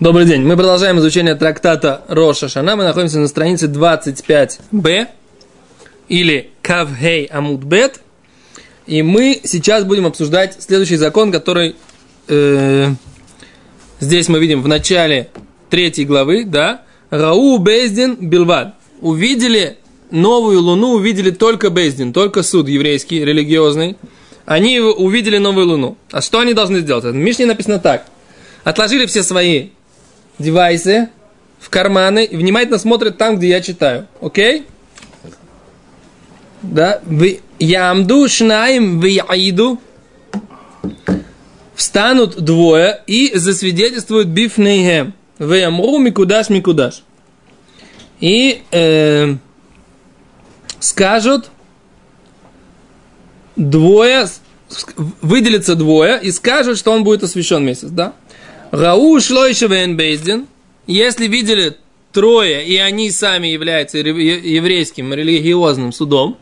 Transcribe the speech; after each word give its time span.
Добрый 0.00 0.26
день. 0.26 0.42
Мы 0.42 0.54
продолжаем 0.54 1.00
изучение 1.00 1.34
трактата 1.34 2.04
Роша 2.06 2.48
Шана. 2.48 2.76
Мы 2.76 2.84
находимся 2.84 3.18
на 3.18 3.26
странице 3.26 3.66
25б 3.66 5.08
или 6.08 6.50
Кавхей 6.62 7.24
Амудбет. 7.24 8.00
И 8.86 9.02
мы 9.02 9.40
сейчас 9.42 9.82
будем 9.82 10.06
обсуждать 10.06 10.62
следующий 10.62 10.94
закон, 10.94 11.32
который 11.32 11.74
э, 12.28 12.92
здесь 13.98 14.28
мы 14.28 14.38
видим 14.38 14.62
в 14.62 14.68
начале 14.68 15.30
третьей 15.68 16.04
главы, 16.04 16.44
да? 16.44 16.82
Рау 17.10 17.58
Бездин 17.58 18.18
Билвад. 18.20 18.76
Увидели 19.00 19.78
новую 20.12 20.60
луну, 20.62 20.92
увидели 20.92 21.32
только 21.32 21.70
Бездин, 21.70 22.12
только 22.12 22.44
суд 22.44 22.68
еврейский, 22.68 23.24
религиозный. 23.24 23.96
Они 24.46 24.78
увидели 24.78 25.38
новую 25.38 25.66
луну. 25.66 25.96
А 26.12 26.22
что 26.22 26.38
они 26.38 26.54
должны 26.54 26.78
сделать? 26.78 27.02
В 27.02 27.14
Мишне 27.14 27.46
написано 27.46 27.80
так. 27.80 28.06
Отложили 28.62 29.04
все 29.06 29.24
свои 29.24 29.70
девайсы 30.38 31.08
в 31.58 31.68
карманы 31.70 32.24
и 32.24 32.36
внимательно 32.36 32.78
смотрят 32.78 33.18
там, 33.18 33.36
где 33.36 33.48
я 33.48 33.60
читаю. 33.60 34.06
Окей? 34.20 34.66
Да? 36.62 37.00
Ямду 37.58 38.28
шнаим 38.28 39.00
вияиду. 39.00 39.80
Встанут 41.74 42.42
двое 42.42 43.02
и 43.06 43.36
засвидетельствуют 43.36 44.28
бифнейхем. 44.28 45.14
Веямру 45.38 45.98
микудаш 45.98 46.48
микудаш. 46.48 47.02
И 48.20 48.62
э, 48.72 49.36
скажут 50.80 51.50
двое, 53.54 54.26
выделится 55.22 55.76
двое 55.76 56.20
и 56.20 56.32
скажут, 56.32 56.78
что 56.78 56.92
он 56.92 57.04
будет 57.04 57.22
освящен 57.22 57.64
месяц, 57.64 57.90
да? 57.90 58.14
Рау 58.70 59.20
шлойшевен 59.20 59.96
бейздин, 59.96 60.46
если 60.86 61.26
видели 61.26 61.76
трое, 62.12 62.66
и 62.66 62.76
они 62.76 63.10
сами 63.10 63.48
являются 63.48 63.98
еврейским 63.98 65.12
религиозным 65.14 65.92
судом, 65.92 66.36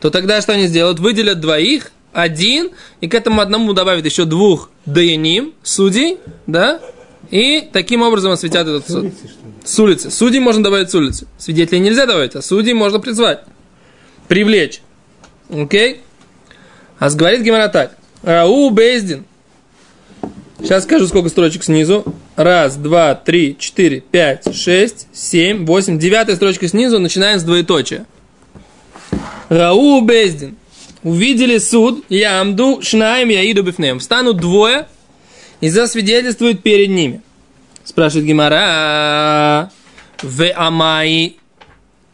то 0.00 0.10
тогда 0.10 0.40
что 0.40 0.52
они 0.52 0.66
сделают? 0.66 0.98
Выделят 1.00 1.40
двоих, 1.40 1.92
один, 2.12 2.70
и 3.00 3.08
к 3.08 3.14
этому 3.14 3.40
одному 3.40 3.72
добавят 3.72 4.04
еще 4.04 4.24
двух 4.24 4.70
даяним, 4.86 5.54
судей, 5.62 6.18
да, 6.46 6.80
и 7.30 7.68
таким 7.72 8.02
образом 8.02 8.32
осветят 8.32 8.68
этот 8.68 8.88
суд. 8.88 9.12
С 9.64 9.78
улицы. 9.78 10.10
Судей 10.10 10.40
можно 10.40 10.62
добавить 10.62 10.90
с 10.90 10.94
улицы. 10.94 11.26
Свидетелей 11.38 11.80
нельзя 11.80 12.04
добавить, 12.06 12.34
а 12.36 12.42
судей 12.42 12.74
можно 12.74 13.00
призвать. 13.00 13.40
Привлечь. 14.28 14.82
Окей? 15.48 16.02
А 16.98 17.10
говорит 17.10 17.40
Гимара 17.40 17.68
так. 17.68 17.96
Рау 18.22 18.70
Бейздин. 18.70 19.24
Сейчас 20.64 20.84
скажу, 20.84 21.06
сколько 21.06 21.28
строчек 21.28 21.62
снизу. 21.62 22.06
Раз, 22.36 22.76
два, 22.76 23.14
три, 23.14 23.54
четыре, 23.58 24.00
пять, 24.00 24.56
шесть, 24.56 25.08
семь, 25.12 25.66
восемь. 25.66 25.98
Девятая 25.98 26.36
строчка 26.36 26.66
снизу, 26.68 26.98
начинаем 26.98 27.38
с 27.38 27.42
двоеточия. 27.42 28.06
Рау 29.50 30.00
Бездин. 30.00 30.56
Увидели 31.02 31.58
суд, 31.58 32.06
я 32.08 32.40
амду 32.40 32.80
шнаем, 32.80 33.28
я 33.28 33.52
иду 33.52 33.62
бифнем. 33.62 33.98
Встанут 33.98 34.38
двое 34.38 34.88
и 35.60 35.68
засвидетельствуют 35.68 36.62
перед 36.62 36.88
ними. 36.88 37.20
Спрашивает 37.84 38.26
Гимара. 38.26 39.70
В 40.22 40.50
Амай. 40.54 41.36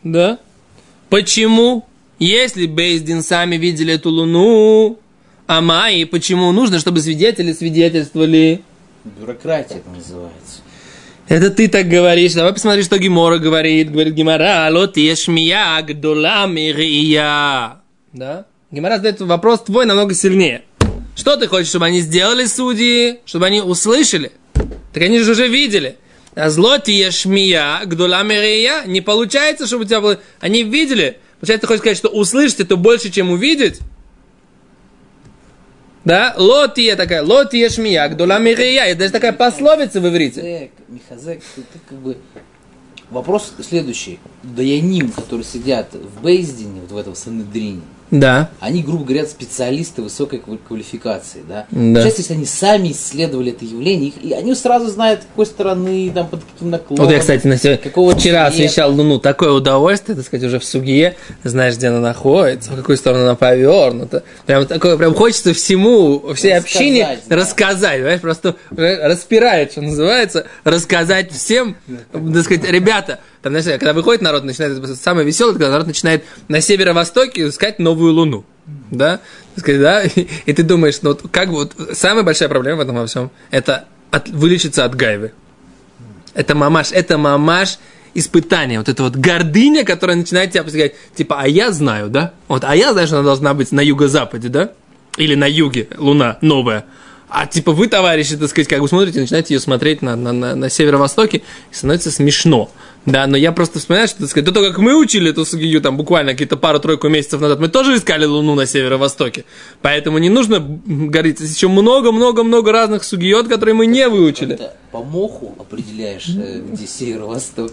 Да? 0.03 0.41
Почему? 1.09 1.87
Если 2.19 2.67
Бейздин 2.67 3.23
сами 3.23 3.55
видели 3.55 3.95
эту 3.95 4.11
луну, 4.11 4.99
а 5.53 5.61
Майи, 5.61 6.05
почему 6.05 6.53
нужно, 6.53 6.79
чтобы 6.79 7.01
свидетели 7.01 7.53
свидетельствовали? 7.53 8.63
Бюрократия 9.03 9.79
это 9.79 9.91
называется. 9.91 10.61
Это 11.27 11.51
ты 11.51 11.67
так 11.67 11.89
говоришь. 11.89 12.35
Давай 12.35 12.53
посмотри, 12.53 12.85
что 12.85 12.99
Гимора 12.99 13.39
говорит. 13.39 13.91
Говорит 13.91 14.15
Гимара, 14.15 14.69
лот 14.71 14.97
ешмия 14.97 15.83
гдола 15.83 16.47
мирия. 16.47 17.81
Да? 18.13 18.47
Гимара 18.71 18.99
задает 18.99 19.21
вопрос 19.23 19.63
твой 19.65 19.87
намного 19.87 20.15
сильнее. 20.15 20.63
Что 21.17 21.37
ты 21.37 21.49
хочешь, 21.49 21.71
чтобы 21.71 21.87
они 21.87 21.99
сделали 21.99 22.45
судьи? 22.45 23.19
Чтобы 23.25 23.47
они 23.47 23.61
услышали? 23.61 24.31
Так 24.93 25.03
они 25.03 25.19
же 25.19 25.33
уже 25.33 25.49
видели. 25.49 25.97
А 26.37 26.49
зло 26.51 26.77
ешмия 26.77 27.85
гдола 27.87 28.23
мирия. 28.23 28.85
Не 28.87 29.01
получается, 29.01 29.67
чтобы 29.67 29.83
у 29.83 29.87
тебя 29.87 30.01
было... 30.01 30.21
Они 30.39 30.63
видели. 30.63 31.19
Получается, 31.41 31.63
ты 31.63 31.67
хочешь 31.67 31.81
сказать, 31.81 31.99
что 31.99 32.09
услышать 32.09 32.61
это 32.61 32.77
больше, 32.77 33.11
чем 33.11 33.33
увидеть? 33.33 33.81
Да? 36.11 36.35
Лотия 36.37 36.97
такая, 36.97 37.23
лотия 37.23 37.71
шмия, 37.71 38.09
гдола 38.09 38.41
мирия. 38.41 38.87
Это 38.87 38.99
даже 38.99 39.13
такая 39.13 39.33
пословица 39.33 40.01
в 40.01 40.09
иврите. 40.09 40.73
Михазек, 40.89 41.41
ты, 41.55 41.63
ты 41.63 41.79
как 41.89 41.99
бы... 41.99 42.17
Вопрос 43.11 43.55
следующий. 43.63 44.19
Даяним, 44.43 45.13
которые 45.13 45.45
сидят 45.45 45.95
в 45.95 46.21
Бейздине, 46.21 46.81
вот 46.81 46.91
в 46.91 46.97
этом 46.97 47.15
Санедрине, 47.15 47.83
да. 48.11 48.51
Они, 48.61 48.83
грубо 48.83 49.05
говоря, 49.05 49.25
специалисты 49.27 50.03
высокой 50.03 50.41
квалификации, 50.41 51.43
да. 51.49 51.67
да. 51.71 52.03
Сейчас, 52.03 52.19
если 52.19 52.35
они 52.35 52.45
сами 52.45 52.93
исследовали 52.93 53.53
это 53.53 53.65
явление, 53.65 54.09
их, 54.09 54.23
и 54.23 54.33
они 54.33 54.55
сразу 54.55 54.89
знают, 54.89 55.21
какой 55.21 55.47
стороны, 55.47 56.11
там, 56.13 56.29
под 56.29 56.43
каким 56.45 56.71
наклоном. 56.71 57.05
Вот 57.05 57.13
я, 57.13 57.21
кстати, 57.21 57.47
на 57.47 57.57
себе 57.57 57.77
какого 57.77 58.13
вчера 58.13 58.51
цвета. 58.51 58.65
освещал 58.65 58.95
Луну. 58.95 59.19
Такое 59.19 59.53
удовольствие, 59.53 60.17
так 60.17 60.27
сказать, 60.27 60.45
уже 60.45 60.59
в 60.59 60.65
суге, 60.65 61.17
знаешь, 61.45 61.77
где 61.77 61.89
она 61.89 62.01
находится, 62.01 62.73
в 62.73 62.77
какую 62.77 62.97
сторону 62.99 63.23
она 63.23 63.37
повернута. 63.37 64.25
Прям 64.47 64.67
такое, 64.67 64.97
прям 64.97 65.15
хочется 65.15 65.55
всему, 65.55 66.35
всей 66.35 66.57
рассказать, 66.57 66.65
общине 66.65 67.19
да. 67.29 67.37
рассказать, 67.37 67.99
понимаешь, 67.99 68.21
просто 68.21 68.57
распирает, 68.71 69.73
что 69.73 69.83
называется, 69.83 70.47
рассказать 70.65 71.33
всем, 71.33 71.77
так 72.13 72.43
сказать, 72.45 72.65
ребята, 72.69 73.21
там, 73.43 73.53
знаешь, 73.53 73.79
когда 73.79 73.93
выходит 73.95 74.21
народ, 74.21 74.45
начинает, 74.45 74.99
самое 74.99 75.27
веселое, 75.27 75.53
когда 75.53 75.71
народ 75.71 75.87
начинает 75.87 76.25
на 76.49 76.61
северо-востоке 76.61 77.49
искать 77.49 77.79
новую 77.79 78.13
луну. 78.13 78.45
Да? 78.91 79.21
Сказать, 79.57 79.81
да? 79.81 80.05
И, 80.05 80.29
и 80.47 80.53
ты 80.53 80.63
думаешь, 80.63 81.01
ну 81.03 81.11
вот 81.11 81.23
как 81.31 81.49
вот 81.49 81.75
самая 81.93 82.23
большая 82.23 82.49
проблема 82.49 82.79
в 82.79 82.81
этом 82.83 82.97
во 82.97 83.07
всем 83.07 83.31
это 83.51 83.87
от, 84.11 84.29
вылечиться 84.29 84.85
от 84.85 84.95
гайвы. 84.95 85.33
Это 86.35 86.55
мамаш, 86.55 86.93
это 86.93 87.17
мамаш 87.19 87.79
испытание, 88.15 88.79
вот 88.79 88.89
это 88.89 89.03
вот 89.05 89.17
гордыня, 89.17 89.85
которая 89.85 90.17
начинает 90.17 90.53
тебя 90.53 90.63
сказать, 90.63 90.95
типа, 91.15 91.41
а 91.41 91.49
я 91.49 91.71
знаю, 91.73 92.09
да? 92.11 92.33
Вот, 92.49 92.65
а 92.65 92.75
я 92.75 92.93
знаю, 92.93 93.07
что 93.07 93.17
она 93.17 93.25
должна 93.25 93.55
быть 93.55 93.73
на 93.73 93.81
юго-западе, 93.81 94.49
да? 94.49 94.73
Или 95.17 95.35
на 95.35 95.49
юге, 95.49 95.89
луна 95.97 96.39
новая. 96.41 96.85
А 97.31 97.47
типа 97.47 97.71
вы, 97.71 97.87
товарищи, 97.87 98.37
так 98.37 98.51
сказать, 98.51 98.69
как 98.69 98.81
вы 98.81 98.89
смотрите, 98.89 99.21
начинаете 99.21 99.55
ее 99.55 99.61
смотреть 99.61 100.03
на, 100.03 100.17
на, 100.17 100.33
на, 100.33 100.57
на 100.57 100.69
северо-востоке, 100.69 101.39
и 101.39 101.75
становится 101.75 102.11
смешно. 102.11 102.71
Да, 103.07 103.27
но 103.29 103.37
я 103.37 103.53
просто 103.53 103.79
вспоминаю, 103.79 104.09
что, 104.09 104.19
так 104.19 104.31
сказать, 104.31 104.45
до 104.45 104.53
того, 104.53 104.67
как 104.67 104.79
мы 104.79 104.99
учили 104.99 105.31
эту 105.31 105.45
сугию, 105.45 105.81
там, 105.81 105.97
буквально 105.97 106.33
какие-то 106.33 106.57
пару-тройку 106.57 107.09
месяцев 107.09 107.41
назад, 107.41 107.61
мы 107.61 107.69
тоже 107.69 107.97
искали 107.97 108.25
Луну 108.25 108.57
на 108.57 108.67
северо-востоке. 108.67 109.45
Поэтому 109.81 110.19
не 110.19 110.29
нужно. 110.29 110.57
Есть 111.25 111.57
еще 111.57 111.69
много-много-много 111.69 112.73
разных 112.73 113.05
сугиот, 113.05 113.47
которые 113.47 113.77
мы 113.77 113.87
не 113.87 114.09
выучили. 114.09 114.57
Ты 114.57 114.71
по 114.91 115.03
моху 115.03 115.55
определяешь, 115.59 116.29
э, 116.29 116.61
где 116.61 116.87
северо-восток. 116.87 117.73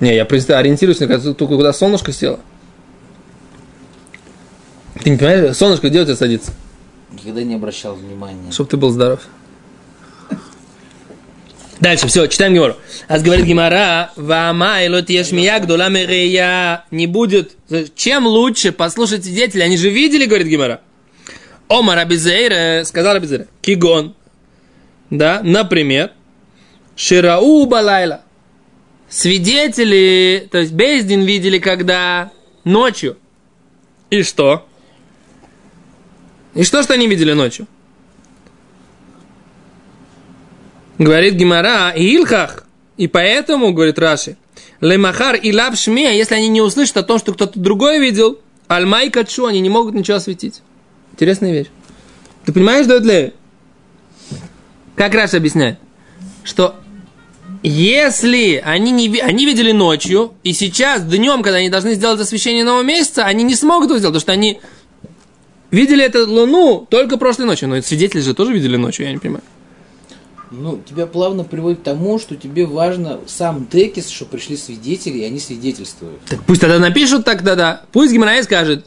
Не, 0.00 0.14
я 0.16 0.24
просто 0.24 0.58
ориентируюсь 0.58 0.98
на 1.00 1.34
только 1.34 1.56
куда 1.56 1.74
солнышко 1.74 2.10
село. 2.10 2.40
Ты 5.02 5.10
не 5.10 5.18
понимаешь, 5.18 5.56
солнышко 5.56 5.90
где 5.90 6.00
у 6.00 6.04
тебя 6.04 6.16
садится? 6.16 6.52
Никогда 7.12 7.42
не 7.42 7.54
обращал 7.54 7.94
внимания. 7.94 8.52
Чтоб 8.52 8.68
ты 8.68 8.76
был 8.76 8.90
здоров. 8.90 9.20
Дальше, 11.80 12.08
все, 12.08 12.26
читаем 12.26 12.54
Гимору. 12.54 12.76
Аз 13.06 13.22
говорит 13.22 13.46
Гимара, 13.46 14.10
вама 14.16 14.82
и 14.82 14.88
лот 14.88 15.08
ешмия 15.10 15.60
гдула 15.60 15.88
мерея. 15.88 16.84
Не 16.90 17.06
будет. 17.06 17.56
Чем 17.94 18.26
лучше 18.26 18.72
послушать 18.72 19.24
свидетелей? 19.24 19.62
Они 19.62 19.76
же 19.76 19.88
видели, 19.88 20.24
говорит 20.24 20.48
Гимара. 20.48 20.80
Омар 21.68 21.98
Абизейр, 21.98 22.84
сказал 22.84 23.16
Абизейр, 23.16 23.46
кигон. 23.60 24.14
Да, 25.10 25.40
например, 25.42 26.12
Ширау 26.96 27.66
Балайла. 27.66 28.22
Свидетели, 29.08 30.48
то 30.50 30.58
есть 30.58 30.72
Бездин 30.72 31.22
видели 31.22 31.58
когда? 31.58 32.32
Ночью. 32.64 33.16
И 34.10 34.22
что? 34.22 34.67
И 36.58 36.64
что, 36.64 36.82
что 36.82 36.94
они 36.94 37.06
видели 37.06 37.34
ночью? 37.34 37.68
Говорит 40.98 41.34
Гимара, 41.34 41.90
и 41.90 42.16
Илхах, 42.16 42.64
и 42.96 43.06
поэтому, 43.06 43.72
говорит 43.72 43.96
Раши, 43.96 44.36
Лемахар 44.80 45.36
и 45.36 45.52
Лав 45.52 45.78
Шмея, 45.78 46.10
если 46.10 46.34
они 46.34 46.48
не 46.48 46.60
услышат 46.60 46.96
о 46.96 47.04
том, 47.04 47.20
что 47.20 47.32
кто-то 47.32 47.60
другой 47.60 48.00
видел, 48.00 48.40
Альмай 48.66 49.08
Качу, 49.08 49.46
они 49.46 49.60
не 49.60 49.68
могут 49.68 49.94
ничего 49.94 50.16
осветить. 50.16 50.62
Интересная 51.12 51.52
вещь. 51.52 51.68
Ты 52.44 52.52
понимаешь, 52.52 52.86
Дуэтлеви? 52.86 53.34
Как 54.96 55.14
Раши 55.14 55.36
объясняет? 55.36 55.78
Что 56.42 56.74
если 57.62 58.60
они, 58.64 58.90
не, 58.90 59.20
они 59.20 59.46
видели 59.46 59.70
ночью, 59.70 60.34
и 60.42 60.52
сейчас, 60.52 61.04
днем, 61.04 61.44
когда 61.44 61.58
они 61.58 61.70
должны 61.70 61.94
сделать 61.94 62.20
освещение 62.20 62.64
нового 62.64 62.82
месяца, 62.82 63.24
они 63.24 63.44
не 63.44 63.54
смогут 63.54 63.90
это 63.90 64.00
сделать, 64.00 64.14
потому 64.14 64.20
что 64.22 64.32
они 64.32 64.60
видели 65.70 66.04
эту 66.04 66.28
луну 66.30 66.86
только 66.88 67.16
прошлой 67.16 67.46
ночью. 67.46 67.68
Но 67.68 67.80
свидетели 67.82 68.20
же 68.20 68.34
тоже 68.34 68.52
видели 68.52 68.76
ночью, 68.76 69.06
я 69.06 69.12
не 69.12 69.18
понимаю. 69.18 69.42
Ну, 70.50 70.80
тебя 70.88 71.06
плавно 71.06 71.44
приводит 71.44 71.80
к 71.80 71.82
тому, 71.82 72.18
что 72.18 72.34
тебе 72.34 72.64
важно 72.64 73.20
сам 73.26 73.66
текис, 73.66 74.08
что 74.08 74.24
пришли 74.24 74.56
свидетели, 74.56 75.18
и 75.18 75.24
они 75.24 75.38
свидетельствуют. 75.40 76.20
Так 76.26 76.42
пусть 76.44 76.62
тогда 76.62 76.78
напишут 76.78 77.24
так 77.26 77.44
тогда. 77.44 77.82
Пусть 77.92 78.12
Гимараи 78.14 78.40
скажет, 78.40 78.86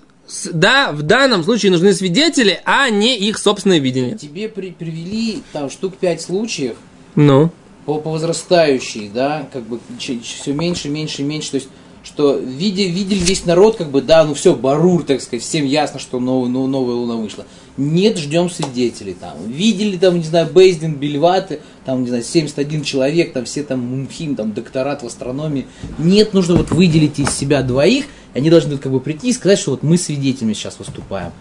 да, 0.54 0.92
в 0.92 1.04
данном 1.04 1.44
случае 1.44 1.72
нужны 1.72 1.94
свидетели, 1.94 2.60
а 2.66 2.90
не 2.90 3.16
их 3.18 3.38
собственное 3.38 3.78
видение. 3.78 4.18
Тебе 4.18 4.50
при- 4.50 4.72
привели 4.72 5.44
там 5.54 5.70
штук 5.70 5.98
пять 5.98 6.22
случаев 6.22 6.78
Ну. 7.16 7.52
по, 7.86 8.00
по 8.00 8.10
возрастающей, 8.10 9.12
да, 9.14 9.48
как 9.54 9.62
бы 9.64 9.80
все 10.00 10.54
меньше, 10.54 10.90
меньше, 10.90 11.22
меньше. 11.22 11.52
То 11.52 11.56
есть, 11.56 11.68
что 12.14 12.38
видя, 12.38 12.84
видели 12.84 13.20
весь 13.20 13.46
народ, 13.46 13.78
как 13.78 13.90
бы, 13.90 14.02
да, 14.02 14.26
ну 14.26 14.34
все, 14.34 14.54
барур, 14.54 15.04
так 15.04 15.22
сказать, 15.22 15.44
всем 15.44 15.66
ясно, 15.66 15.98
что 15.98 16.20
новый, 16.20 16.50
ну, 16.50 16.68
новая 16.68 16.96
луна 16.96 17.16
вышла. 17.16 17.46
Нет, 17.78 18.18
ждем 18.18 18.50
свидетелей 18.50 19.14
там. 19.14 19.38
Видели 19.48 19.96
там, 19.96 20.18
не 20.18 20.26
знаю, 20.26 20.50
Бейздин, 20.52 20.96
Бельваты, 20.96 21.62
там, 21.86 22.02
не 22.02 22.10
знаю, 22.10 22.24
71 22.24 22.84
человек, 22.84 23.32
там 23.32 23.46
все 23.46 23.64
там 23.64 23.80
мумхим, 23.80 24.36
там 24.36 24.52
докторат 24.52 25.04
в 25.04 25.06
астрономии. 25.06 25.68
Нет, 25.98 26.34
нужно 26.34 26.56
вот 26.56 26.72
выделить 26.72 27.18
из 27.20 27.30
себя 27.30 27.62
двоих, 27.64 28.06
они 28.34 28.50
должны 28.50 28.78
как 28.78 28.92
бы 28.92 29.00
прийти 29.00 29.30
и 29.30 29.34
сказать, 29.34 29.60
что 29.60 29.72
вот 29.72 29.82
мы 29.82 29.98
свидетелями 29.98 30.54
сейчас 30.54 30.80
выступаем. 30.80 31.32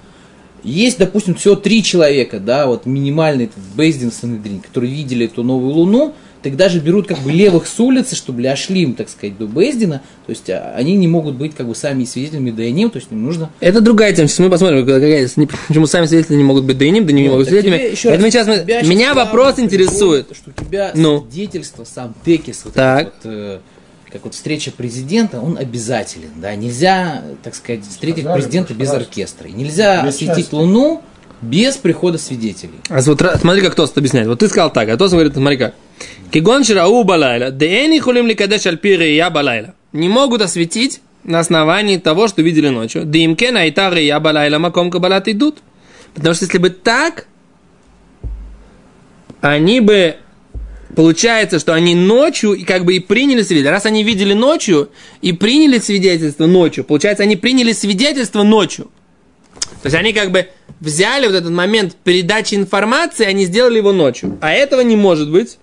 Есть, 0.63 0.99
допустим, 0.99 1.35
всего 1.35 1.57
три 1.57 1.83
человека, 1.83 2.39
да, 2.39 2.67
вот 2.67 2.87
минимальный 2.87 3.51
Бейздин 3.75 4.13
Санедрин, 4.13 4.61
которые 4.61 4.95
видели 4.95 5.27
эту 5.27 5.43
новую 5.43 5.73
луну, 5.73 6.15
тогда 6.43 6.69
же 6.69 6.81
берут 6.81 7.07
как 7.07 7.19
бы 7.19 7.31
левых 7.31 7.67
с 7.67 7.79
улицы, 7.81 8.17
чтобы 8.17 8.41
ляшли 8.43 8.83
им, 8.83 8.95
так 8.95 9.09
сказать, 9.09 9.37
до 9.37 9.47
Бейздина, 9.47 10.03
то 10.27 10.31
есть 10.31 10.49
а, 10.51 10.73
они 10.77 10.97
не 10.97 11.09
могут 11.09 11.35
быть 11.35 11.55
как 11.55 11.67
бы 11.69 11.75
сами 11.75 12.05
свидетелями 12.05 12.51
Дайним, 12.51 12.91
то 12.91 12.99
есть 12.99 13.11
им 13.11 13.25
нужно... 13.25 13.51
Это 13.61 13.81
другая 13.81 14.13
тема. 14.15 14.29
Сейчас 14.29 14.39
мы 14.41 14.51
посмотрим, 14.51 14.87
какая, 14.87 15.29
почему 15.69 15.87
сами 15.87 16.07
свидетели 16.07 16.37
не 16.37 16.45
могут 16.45 16.65
быть 16.65 16.79
дайним, 16.79 17.07
да 17.07 17.13
не 17.13 17.25
могут 17.25 17.41
быть 17.41 17.49
свидетелями. 17.49 17.91
еще 17.93 18.09
раз, 18.11 18.19
Поэтому 18.21 18.31
сейчас 18.31 18.47
мы- 18.47 18.65
сейчас 18.67 18.89
меня 18.89 19.15
вопрос 19.15 19.59
интересует. 19.59 20.29
Что 20.35 20.51
у 20.51 20.65
тебя 20.65 20.93
Ну. 20.95 21.21
свидетельство, 21.31 21.85
сам 21.85 22.15
текис, 22.25 22.63
вот 22.65 22.75
Так. 22.75 23.09
этот 23.09 23.25
вот, 23.25 23.33
э, 23.33 23.59
как 24.11 24.25
вот 24.25 24.35
встреча 24.35 24.71
президента, 24.73 25.41
он 25.41 25.57
обязателен, 25.59 26.31
да, 26.37 26.55
нельзя, 26.57 27.23
так 27.43 27.55
сказать, 27.55 27.85
встретить 27.87 28.23
Сказали, 28.23 28.41
президента 28.41 28.75
без 28.75 28.91
оркестра, 28.91 29.49
нельзя 29.49 30.03
осветить 30.03 30.53
луну 30.53 31.03
без 31.43 31.77
прихода 31.77 32.19
свидетелей. 32.19 32.81
А 32.89 33.01
вот 33.01 33.23
смотри, 33.41 33.63
как 33.63 33.75
Тост 33.75 33.97
объясняет. 33.97 34.29
Вот 34.29 34.41
ты 34.41 34.49
сказал 34.49 34.73
так, 34.73 34.89
а 34.89 34.97
Тост 34.97 35.13
говорит, 35.13 35.35
смотри 35.35 35.57
как. 35.57 35.75
Кигон 36.31 36.65
ширау 36.65 37.05
балайла, 37.05 37.51
деэни 37.51 37.99
хулим 37.99 38.27
ликадеш 38.27 38.67
альпири 38.67 39.15
я 39.15 39.31
балайла. 39.31 39.75
Не 39.93 40.09
могут 40.09 40.43
осветить 40.43 41.01
на 41.25 41.41
основании 41.41 41.99
того, 41.99 42.29
что 42.29 42.43
видели 42.43 42.69
ночью. 42.69 43.05
Димкен 43.05 43.57
айтары 43.57 44.01
я 44.01 44.21
балайла 44.21 44.59
маком 44.59 44.91
кабалат 44.91 45.29
идут. 45.29 45.59
Потому 46.15 46.35
что 46.35 46.45
если 46.45 46.59
бы 46.59 46.71
так, 46.71 47.27
они 49.41 49.81
бы 49.81 50.17
Получается, 50.95 51.59
что 51.61 51.73
они 51.73 51.95
ночью 51.95 52.53
и 52.53 52.65
как 52.65 52.85
бы 52.85 52.97
и 52.97 53.01
приняли 53.01 53.43
свидетельство. 53.43 53.71
Раз 53.71 53.87
они 53.87 54.03
видели 54.03 54.33
ночью 54.33 54.91
и 55.23 55.33
приняли 55.33 55.79
свидетельство 55.79 56.47
ночью, 56.47 56.85
получается, 56.85 57.23
они 57.23 57.37
приняли 57.37 57.73
свидетельство 57.73 58.43
ночью. 58.43 58.91
То 59.83 59.87
есть 59.87 59.97
они 59.97 60.13
как 60.13 60.31
бы 60.31 60.49
взяли 60.81 61.27
вот 61.27 61.35
этот 61.35 61.51
момент 61.51 61.97
передачи 62.05 62.55
информации, 62.55 63.25
они 63.25 63.45
сделали 63.45 63.79
его 63.79 63.93
ночью. 63.93 64.39
А 64.41 64.53
этого 64.53 64.81
не 64.81 64.97
может 64.97 65.31
быть. 65.31 65.59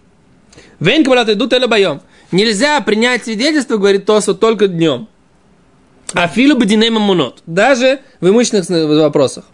Вен 0.80 1.04
кабалат 1.04 1.30
идут 1.30 1.54
или 1.54 1.66
боем. 1.66 2.02
Нельзя 2.32 2.80
принять 2.82 3.24
свидетельство, 3.24 3.78
говорит 3.78 4.06
Тосу, 4.06 4.36
только 4.36 4.68
днем. 4.68 5.08
А 6.14 6.28
филу 6.28 6.58
бадинейма 6.58 7.00
мунот. 7.00 7.42
Даже 7.46 8.00
в 8.22 8.30
имущественных 8.30 9.02
вопросах. 9.02 9.46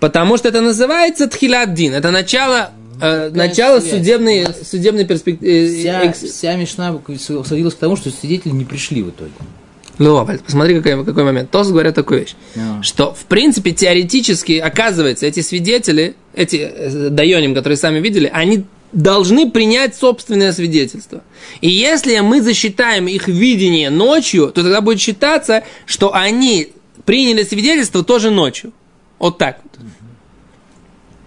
Потому 0.00 0.36
что 0.36 0.48
это 0.48 0.60
называется 0.60 1.28
тхилат 1.28 1.74
дин. 1.74 1.94
Это 1.94 2.10
начало, 2.10 2.70
э, 3.00 3.30
начало 3.30 3.80
связь? 3.80 3.94
судебной, 3.94 4.46
судебной 4.64 5.04
перспективы. 5.04 6.12
Вся, 6.12 6.12
вся 6.12 6.56
Мишна 6.56 6.98
сводилась 7.44 7.74
к 7.74 7.78
тому, 7.78 7.96
что 7.96 8.10
свидетели 8.10 8.52
не 8.52 8.64
пришли 8.64 9.02
в 9.02 9.10
итоге. 9.10 9.32
Ну, 9.98 10.26
посмотри, 10.44 10.80
какой, 10.80 11.04
какой 11.04 11.24
момент. 11.24 11.50
Тос 11.50 11.68
говорят 11.68 11.94
такую 11.94 12.20
вещь. 12.20 12.34
А. 12.56 12.82
Что, 12.82 13.14
в 13.14 13.24
принципе, 13.24 13.72
теоретически, 13.72 14.58
оказывается, 14.58 15.26
эти 15.26 15.40
свидетели, 15.40 16.16
эти 16.34 16.56
э, 16.56 17.08
дайоним, 17.10 17.54
которые 17.54 17.78
сами 17.78 17.98
видели, 18.00 18.30
они 18.32 18.64
должны 18.92 19.50
принять 19.50 19.94
собственное 19.94 20.52
свидетельство. 20.52 21.22
И 21.60 21.68
если 21.68 22.18
мы 22.20 22.42
засчитаем 22.42 23.08
их 23.08 23.28
видение 23.28 23.90
ночью, 23.90 24.48
то 24.48 24.62
тогда 24.62 24.80
будет 24.80 25.00
считаться, 25.00 25.64
что 25.86 26.14
они 26.14 26.72
приняли 27.04 27.42
свидетельство 27.42 28.04
тоже 28.04 28.30
ночью. 28.30 28.72
Вот 29.18 29.38
так 29.38 29.60
вот. 29.62 29.72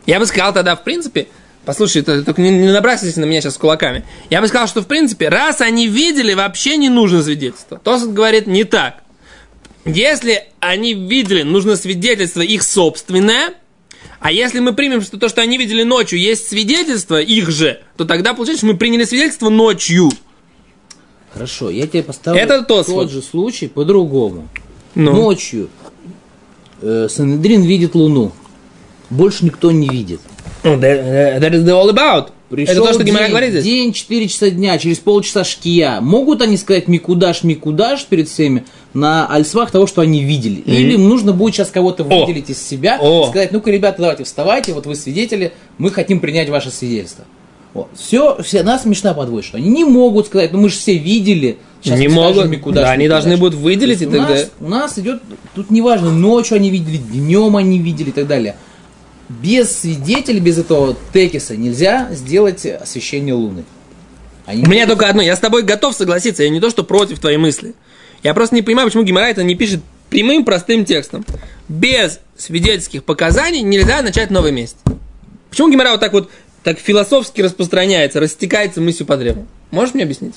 Я 0.05 0.19
бы 0.19 0.25
сказал 0.25 0.53
тогда, 0.53 0.75
в 0.75 0.83
принципе, 0.83 1.27
послушай, 1.65 2.01
только 2.01 2.41
не, 2.41 2.51
не 2.51 2.71
набрасывайся 2.71 3.19
на 3.21 3.25
меня 3.25 3.41
сейчас 3.41 3.55
с 3.55 3.57
кулаками. 3.57 4.05
Я 4.29 4.41
бы 4.41 4.47
сказал, 4.47 4.67
что, 4.67 4.81
в 4.81 4.87
принципе, 4.87 5.29
раз 5.29 5.61
они 5.61 5.87
видели, 5.87 6.33
вообще 6.33 6.77
не 6.77 6.89
нужно 6.89 7.23
свидетельство. 7.23 7.79
Тосот 7.79 8.11
говорит 8.11 8.47
не 8.47 8.63
так. 8.63 9.03
Если 9.85 10.47
они 10.59 10.93
видели, 10.93 11.43
нужно 11.43 11.75
свидетельство 11.75 12.41
их 12.41 12.63
собственное, 12.63 13.53
а 14.19 14.31
если 14.31 14.59
мы 14.59 14.73
примем, 14.73 15.01
что 15.01 15.17
то, 15.17 15.29
что 15.29 15.41
они 15.41 15.57
видели 15.57 15.83
ночью, 15.83 16.19
есть 16.19 16.49
свидетельство 16.49 17.21
их 17.21 17.49
же, 17.49 17.81
то 17.95 18.05
тогда 18.05 18.33
получается, 18.33 18.65
что 18.65 18.73
мы 18.73 18.77
приняли 18.77 19.05
свидетельство 19.05 19.49
ночью. 19.49 20.11
Хорошо, 21.33 21.69
я 21.69 21.87
тебе 21.87 22.03
поставлю 22.03 22.41
Это 22.41 22.63
Тосфот. 22.63 23.03
тот 23.03 23.11
же 23.11 23.21
случай 23.21 23.67
по-другому. 23.67 24.49
Ну. 24.95 25.13
Ночью 25.13 25.69
э, 26.81 27.07
Санедрин 27.09 27.61
видит 27.61 27.95
Луну. 27.95 28.33
Больше 29.09 29.45
никто 29.45 29.71
не 29.71 29.87
видит. 29.87 30.21
Ну, 30.63 30.75
that, 30.77 31.39
that 31.39 31.51
is 31.53 31.63
all 31.67 31.89
about. 31.89 32.29
Пришел 32.49 32.73
Это 32.83 32.83
то, 32.87 32.93
что 32.93 33.03
Гимара 33.03 33.27
говорит 33.29 33.51
здесь. 33.51 33.63
день, 33.63 33.93
4 33.93 34.27
часа 34.27 34.49
дня, 34.49 34.77
через 34.79 34.97
полчаса 34.97 35.43
шкия. 35.43 36.01
Могут 36.01 36.41
они 36.41 36.57
сказать 36.57 36.87
микудаш, 36.87 37.43
микудаш 37.43 38.05
перед 38.05 38.27
всеми 38.27 38.65
на 38.93 39.27
альсвах 39.27 39.69
того, 39.69 39.85
что 39.85 40.01
они 40.01 40.23
видели? 40.23 40.61
Или 40.61 40.93
им 40.95 41.07
нужно 41.07 41.31
будет 41.31 41.53
сейчас 41.55 41.69
кого-то 41.69 42.03
выделить 42.03 42.49
из 42.49 42.59
себя 42.61 42.97
О. 42.99 43.25
и 43.25 43.29
сказать, 43.29 43.51
ну-ка, 43.51 43.69
ребята, 43.69 44.01
давайте 44.01 44.23
вставайте, 44.23 44.73
вот 44.73 44.87
вы 44.87 44.95
свидетели, 44.95 45.51
мы 45.77 45.91
хотим 45.91 46.19
принять 46.19 46.49
ваше 46.49 46.71
свидетельство. 46.71 47.25
Все, 47.95 48.41
все, 48.41 48.63
нас 48.63 48.81
смешно 48.81 49.13
подводит, 49.13 49.45
что 49.45 49.57
они 49.57 49.69
не 49.69 49.85
могут 49.85 50.25
сказать, 50.25 50.51
ну 50.51 50.59
мы 50.59 50.69
же 50.69 50.75
все 50.75 50.97
видели. 50.97 51.59
щас 51.83 51.99
Не 51.99 52.07
могут. 52.07 52.47
микудаш, 52.47 52.83
Да, 52.83 52.91
они 52.91 53.03
микудаш». 53.03 53.23
должны 53.25 53.37
будут 53.37 53.59
выделить 53.59 54.01
и 54.01 54.07
у 54.07 54.11
тогда- 54.11 54.27
нас- 54.29 54.49
У 54.59 54.67
нас 54.67 54.97
идет, 54.97 55.21
тут 55.53 55.69
неважно, 55.69 56.09
ночью 56.11 56.55
они 56.55 56.71
видели, 56.71 56.97
днем 56.97 57.55
они 57.55 57.77
видели 57.77 58.09
и 58.09 58.11
так 58.11 58.25
далее. 58.25 58.55
Без 59.29 59.79
свидетелей, 59.79 60.39
без 60.39 60.57
этого 60.57 60.97
текиса 61.13 61.55
нельзя 61.55 62.09
сделать 62.11 62.65
освещение 62.65 63.35
Луны. 63.35 63.63
Они 64.45 64.63
У 64.63 64.67
меня 64.67 64.87
только 64.87 65.07
одно. 65.07 65.21
Я 65.21 65.35
с 65.35 65.39
тобой 65.39 65.61
готов 65.61 65.93
согласиться. 65.93 66.41
Я 66.41 66.49
не 66.49 66.59
то, 66.59 66.71
что 66.71 66.83
против 66.83 67.19
твоей 67.19 67.37
мысли. 67.37 67.75
Я 68.23 68.33
просто 68.33 68.55
не 68.55 68.63
понимаю, 68.63 68.87
почему 68.87 69.03
Гимара 69.03 69.27
это 69.27 69.43
не 69.43 69.53
пишет 69.53 69.81
прямым, 70.09 70.43
простым 70.43 70.83
текстом. 70.85 71.23
Без 71.67 72.19
свидетельских 72.35 73.03
показаний 73.03 73.61
нельзя 73.61 74.01
начать 74.01 74.31
новый 74.31 74.51
месяц. 74.51 74.77
Почему 75.51 75.71
Гимара 75.71 75.91
вот 75.91 75.99
так 75.99 76.13
вот 76.13 76.31
так 76.63 76.79
философски 76.79 77.41
распространяется, 77.41 78.19
растекается 78.19 78.81
мыслью 78.81 79.05
по 79.05 79.17
древу? 79.17 79.45
Можешь 79.69 79.93
мне 79.93 80.03
объяснить? 80.03 80.33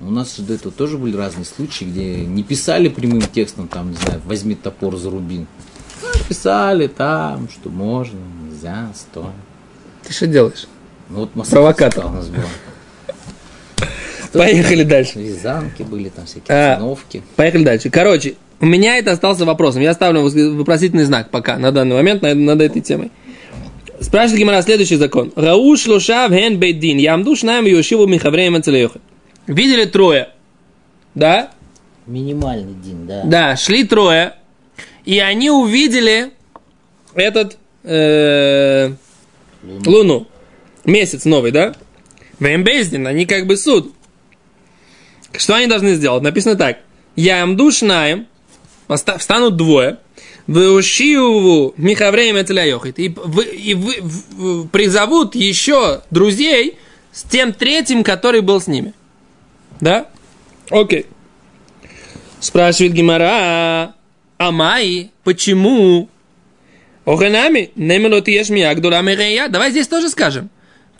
У 0.00 0.10
нас 0.10 0.38
до 0.38 0.54
этого 0.54 0.72
тоже 0.72 0.98
были 0.98 1.16
разные 1.16 1.44
случаи, 1.44 1.84
где 1.84 2.16
не 2.24 2.42
писали 2.42 2.88
прямым 2.88 3.22
текстом, 3.22 3.68
там, 3.68 3.90
не 3.90 3.96
знаю, 3.96 4.20
возьми 4.24 4.54
топор 4.54 4.96
за 4.96 5.10
рубин. 5.10 5.40
Ну, 5.40 5.46
Писали 6.28 6.86
там, 6.86 7.48
что 7.50 7.68
можно, 7.70 8.18
нельзя, 8.44 8.88
стоит. 8.94 9.26
Ты 10.02 10.12
что 10.12 10.26
делаешь? 10.26 10.66
Ну, 11.10 11.20
вот 11.20 11.36
Масак 11.36 11.52
Провокатор. 11.52 12.06
у 12.06 12.10
нас 12.10 12.28
был. 12.28 12.42
Поехали 14.32 14.84
дальше. 14.84 15.18
Вязанки 15.18 15.82
были, 15.82 16.08
там 16.08 16.26
всякие 16.26 16.44
А. 16.48 16.76
циновки. 16.76 17.22
Поехали 17.36 17.64
дальше. 17.64 17.90
Короче, 17.90 18.34
у 18.60 18.66
меня 18.66 18.96
это 18.98 19.12
остался 19.12 19.44
вопросом. 19.44 19.82
Я 19.82 19.92
ставлю 19.94 20.22
вопросительный 20.56 21.04
знак 21.04 21.30
пока, 21.30 21.58
на 21.58 21.70
данный 21.72 21.96
момент, 21.96 22.22
над, 22.22 22.36
над 22.36 22.60
этой 22.60 22.80
темой. 22.80 23.10
Спрашивает 24.00 24.40
Гимара 24.40 24.62
следующий 24.62 24.96
закон. 24.96 25.32
Рауш 25.36 25.86
лошав 25.86 26.32
хен 26.32 26.58
бейдин. 26.58 26.98
Ямду 26.98 27.36
шнаем 27.36 27.66
йошиву 27.66 28.06
михавреем. 28.06 28.60
Видели 29.46 29.84
трое. 29.84 30.30
Да? 31.14 31.50
Минимальный 32.06 32.74
день, 32.74 33.06
да. 33.06 33.22
Да, 33.24 33.56
шли 33.56 33.84
трое. 33.84 34.34
И 35.04 35.18
они 35.18 35.50
увидели 35.50 36.32
этот 37.14 37.58
э, 37.82 38.92
луну. 39.62 40.26
Месяц 40.84 41.24
новый, 41.24 41.50
да? 41.50 41.74
Веймбейздин, 42.40 43.06
они 43.06 43.26
как 43.26 43.46
бы 43.46 43.56
суд. 43.56 43.94
Что 45.36 45.54
они 45.54 45.66
должны 45.66 45.94
сделать? 45.94 46.22
Написано 46.22 46.56
так. 46.56 46.78
Я 47.16 47.42
им 47.42 47.56
душнаем, 47.56 48.26
встанут 49.18 49.56
двое, 49.56 49.98
Выушиуву 50.46 51.72
Михавреем 51.78 52.36
Эцеляйохит. 52.40 52.98
И, 52.98 53.08
вы, 53.08 53.44
и 53.44 53.72
вы, 53.74 53.96
в- 54.02 54.68
призовут 54.68 55.34
еще 55.34 56.02
друзей 56.10 56.76
с 57.12 57.22
тем 57.22 57.52
третьим, 57.54 58.04
который 58.04 58.42
был 58.42 58.60
с 58.60 58.66
ними. 58.66 58.92
Да? 59.80 60.06
Окей. 60.70 61.06
Спрашивает 62.40 62.92
Гимара, 62.92 63.94
а 64.38 64.50
Майи, 64.50 65.10
почему? 65.22 66.08
Оханами, 67.04 67.70
немелот 67.74 68.28
ешми 68.28 68.62
агдула 68.62 69.02
мерея. 69.02 69.48
Давай 69.48 69.70
здесь 69.70 69.88
тоже 69.88 70.08
скажем. 70.08 70.50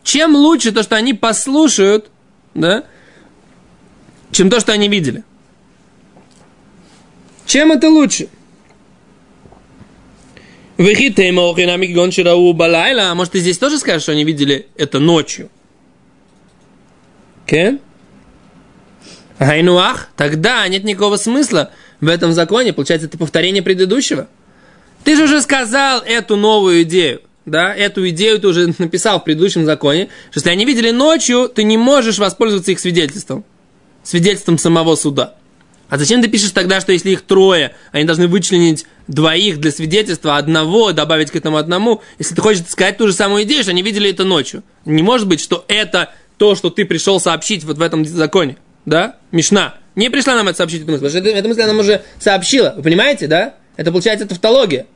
Чем 0.03 0.37
лучше 0.37 0.71
то, 0.71 0.83
что 0.83 0.97
они 0.97 1.14
послушают, 1.14 2.11
да, 2.55 2.85
чем 4.31 4.50
то, 4.50 4.61
что 4.61 4.73
они 4.73 4.88
видели? 4.88 5.25
Чем 7.47 7.73
это 7.73 7.88
лучше? 7.88 8.29
балайла. 12.53 13.14
Может, 13.14 13.35
ты 13.35 13.38
здесь 13.38 13.59
тоже 13.59 13.79
скажешь, 13.79 14.03
что 14.03 14.12
они 14.12 14.25
видели 14.25 14.67
это 14.76 14.99
ночью? 14.99 15.50
Кен? 17.47 17.79
Гайнуах? 19.38 20.09
Тогда 20.17 20.67
нет 20.67 20.85
никакого 20.85 21.17
смысла 21.17 21.71
в 22.05 22.09
этом 22.09 22.33
законе. 22.33 22.73
Получается, 22.73 23.07
это 23.07 23.19
повторение 23.19 23.63
предыдущего. 23.63 24.29
Ты 25.03 25.17
же 25.17 25.25
уже 25.25 25.41
сказал 25.43 26.03
эту 26.03 26.37
новую 26.37 26.83
идею. 26.83 27.21
Да, 27.47 27.75
эту 27.75 28.09
идею 28.09 28.41
ты 28.41 28.49
уже 28.49 28.75
написал 28.79 29.21
в 29.21 29.25
предыдущем 29.25 29.65
законе, 29.65 30.09
что 30.31 30.39
если 30.39 30.51
они 30.51 30.65
видели 30.65 30.91
ночью, 30.91 31.51
ты 31.55 31.63
не 31.65 31.77
можешь 31.77 32.19
воспользоваться 32.19 32.73
их 32.73 32.81
свидетельством. 32.81 33.45
Свидетельством 34.03 34.59
самого 34.59 34.97
суда. 34.97 35.35
А 35.89 35.99
зачем 35.99 36.23
ты 36.23 36.29
пишешь 36.29 36.51
тогда, 36.51 36.81
что 36.81 36.93
если 36.93 37.11
их 37.11 37.23
трое, 37.23 37.75
они 37.93 38.05
должны 38.05 38.27
вычленить 38.27 38.87
двоих 39.07 39.61
для 39.61 39.71
свидетельства, 39.71 40.39
одного 40.39 40.93
добавить 40.93 41.31
к 41.31 41.37
этому 41.37 41.59
одному, 41.59 42.03
если 42.19 42.35
ты 42.35 42.41
хочешь 42.41 42.65
сказать 42.67 42.97
ту 42.97 43.07
же 43.07 43.13
самую 43.13 43.45
идею, 43.45 43.63
что 43.63 43.71
они 43.71 43.83
видели 43.83 44.11
это 44.11 44.25
ночью. 44.25 44.63
Не 44.87 45.03
может 45.03 45.29
быть, 45.29 45.41
что 45.41 45.65
это 45.69 46.13
то, 46.39 46.55
что 46.55 46.71
ты 46.71 46.87
пришел 46.87 47.21
сообщить 47.21 47.65
вот 47.65 47.77
в 47.77 47.83
этом 47.83 48.05
законе. 48.05 48.57
Да? 48.87 49.17
Мишна. 49.31 49.75
Не 49.97 50.11
пришла 50.11 50.35
нам 50.35 50.49
это 50.49 50.59
сообщить, 50.59 50.83
эту 50.83 50.91
мысль, 50.91 51.05
потому 51.05 51.25
что 51.25 51.31
эта 51.31 51.49
мысль 51.49 51.63
она 51.63 51.79
уже 51.79 52.03
сообщила. 52.19 52.75
Вы 52.77 52.83
понимаете, 52.83 53.27
да? 53.27 53.55
Это 53.77 53.91
получается 53.91 54.27
тавтология. 54.27 54.87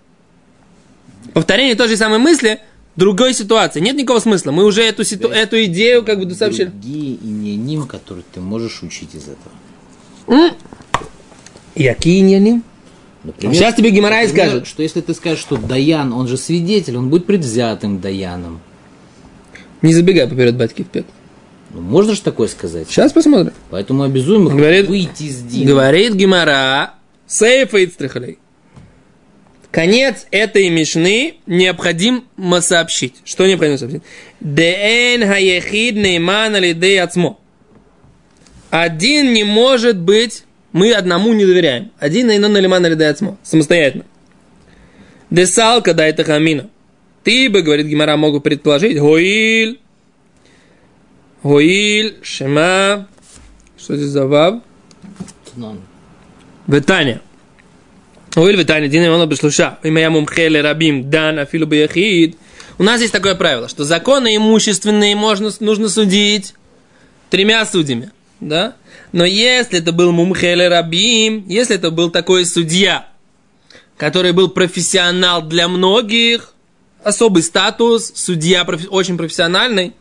Повторение 1.35 1.75
той 1.77 1.89
же 1.89 1.97
самой 1.97 2.19
мысли 2.19 2.61
другой 2.97 3.33
ситуации. 3.33 3.81
Нет 3.81 3.97
никакого 3.97 4.19
смысла. 4.19 4.51
Мы 4.51 4.65
уже 4.65 4.83
эту, 4.83 5.05
ситу... 5.05 5.29
эту 5.29 5.63
идею 5.65 6.05
как 6.05 6.19
бы 6.19 6.35
сообщили. 6.35 6.67
Другие 6.67 7.17
иньяним, 7.17 7.87
которые 7.87 8.25
ты 8.33 8.41
можешь 8.41 8.83
учить 8.83 9.15
из 9.15 9.25
этого. 9.29 10.55
Какие 11.75 12.21
иньяним? 12.21 12.65
Например, 13.23 13.55
Сейчас 13.55 13.75
тебе 13.75 13.91
Гимарай 13.91 14.29
скажет. 14.29 14.67
Что 14.67 14.83
если 14.83 15.01
ты 15.01 15.15
скажешь, 15.15 15.41
что 15.41 15.57
Даян, 15.57 16.13
он 16.13 16.29
же 16.29 16.37
свидетель, 16.37 16.97
он 16.97 17.09
будет 17.09 17.27
предвзятым 17.27 18.01
Даяном. 18.01 18.61
Не 19.83 19.95
забегай 19.95 20.27
поперед 20.27 20.57
батьки 20.57 20.83
вперед. 20.83 21.07
Ну, 21.71 21.81
можно 21.81 22.15
же 22.15 22.23
такое 22.23 22.49
сказать? 22.49 22.89
Сейчас 22.89 23.13
посмотрим. 23.13 23.53
Поэтому 23.71 24.03
обязуем 24.03 24.49
их 24.49 24.55
говорит, 24.55 24.89
выйти 24.89 25.25
из 25.25 25.43
Дина. 25.43 25.71
Говорит 25.71 26.15
Гимара, 26.15 26.95
сейфа 27.27 27.85
Ицтрихалей. 27.85 28.39
Конец 29.71 30.27
этой 30.31 30.71
мишны 30.71 31.35
необходимо 31.47 32.23
сообщить. 32.61 33.17
Что 33.25 33.47
необходимо 33.47 33.77
сообщить? 33.77 34.03
Дэн 34.41 35.27
хаехид 35.27 35.97
нейман 35.97 36.55
алидей 36.55 37.01
ацмо. 37.03 37.39
Один 38.71 39.33
не 39.35 39.45
может 39.45 39.99
быть, 39.99 40.45
мы 40.73 40.93
одному 40.93 41.35
не 41.35 41.45
доверяем. 41.45 41.93
Один 41.99 42.29
нейнон 42.29 42.57
алиман 42.57 42.85
алидей 42.85 43.11
ацмо. 43.11 43.37
Самостоятельно. 43.43 44.05
Десалка 45.31 45.93
дай 45.93 46.15
хамина. 46.17 46.71
Ты 47.23 47.51
бы, 47.51 47.61
говорит 47.61 47.87
Гимара, 47.87 48.17
могу 48.17 48.41
предположить, 48.41 48.99
Гоиль, 48.99 49.81
Гоиль, 51.43 52.19
Шема, 52.23 53.07
что 53.79 53.97
здесь 53.97 54.09
за 54.09 54.27
вав? 54.27 54.63
Ветаня. 56.67 57.21
Уиль 58.37 58.57
Витани 58.57 58.89
Дин 58.89 59.07
Имона 59.07 59.27
Бешлуша. 59.27 59.79
Имя 59.83 60.03
я 60.03 60.11
мумхеле 60.11 60.61
рабим 60.61 61.11
дан 61.11 61.39
афилу 61.39 61.67
бияхид. 61.67 62.37
У 62.79 62.83
нас 62.83 63.01
есть 63.01 63.13
такое 63.13 63.35
правило, 63.35 63.69
что 63.69 63.85
законы 63.85 64.37
имущественные 64.37 65.17
можно, 65.17 65.51
нужно 65.61 65.89
судить 65.89 66.55
тремя 67.31 67.65
судьями. 67.67 68.13
Да? 68.41 68.75
Но 69.13 69.25
если 69.25 69.79
это 69.79 69.93
был 69.93 70.13
мумхеле 70.13 70.69
рабим, 70.69 71.45
если 71.49 71.77
это 71.77 71.91
был 71.91 72.11
такой 72.11 72.47
судья, 72.47 73.09
который 73.97 74.33
был 74.33 74.49
профессионал 74.49 75.43
для 75.43 75.67
многих, 75.67 76.55
особый 77.03 77.43
статус, 77.43 78.13
судья 78.15 78.65
очень 78.91 79.17
профессиональный, 79.17 79.95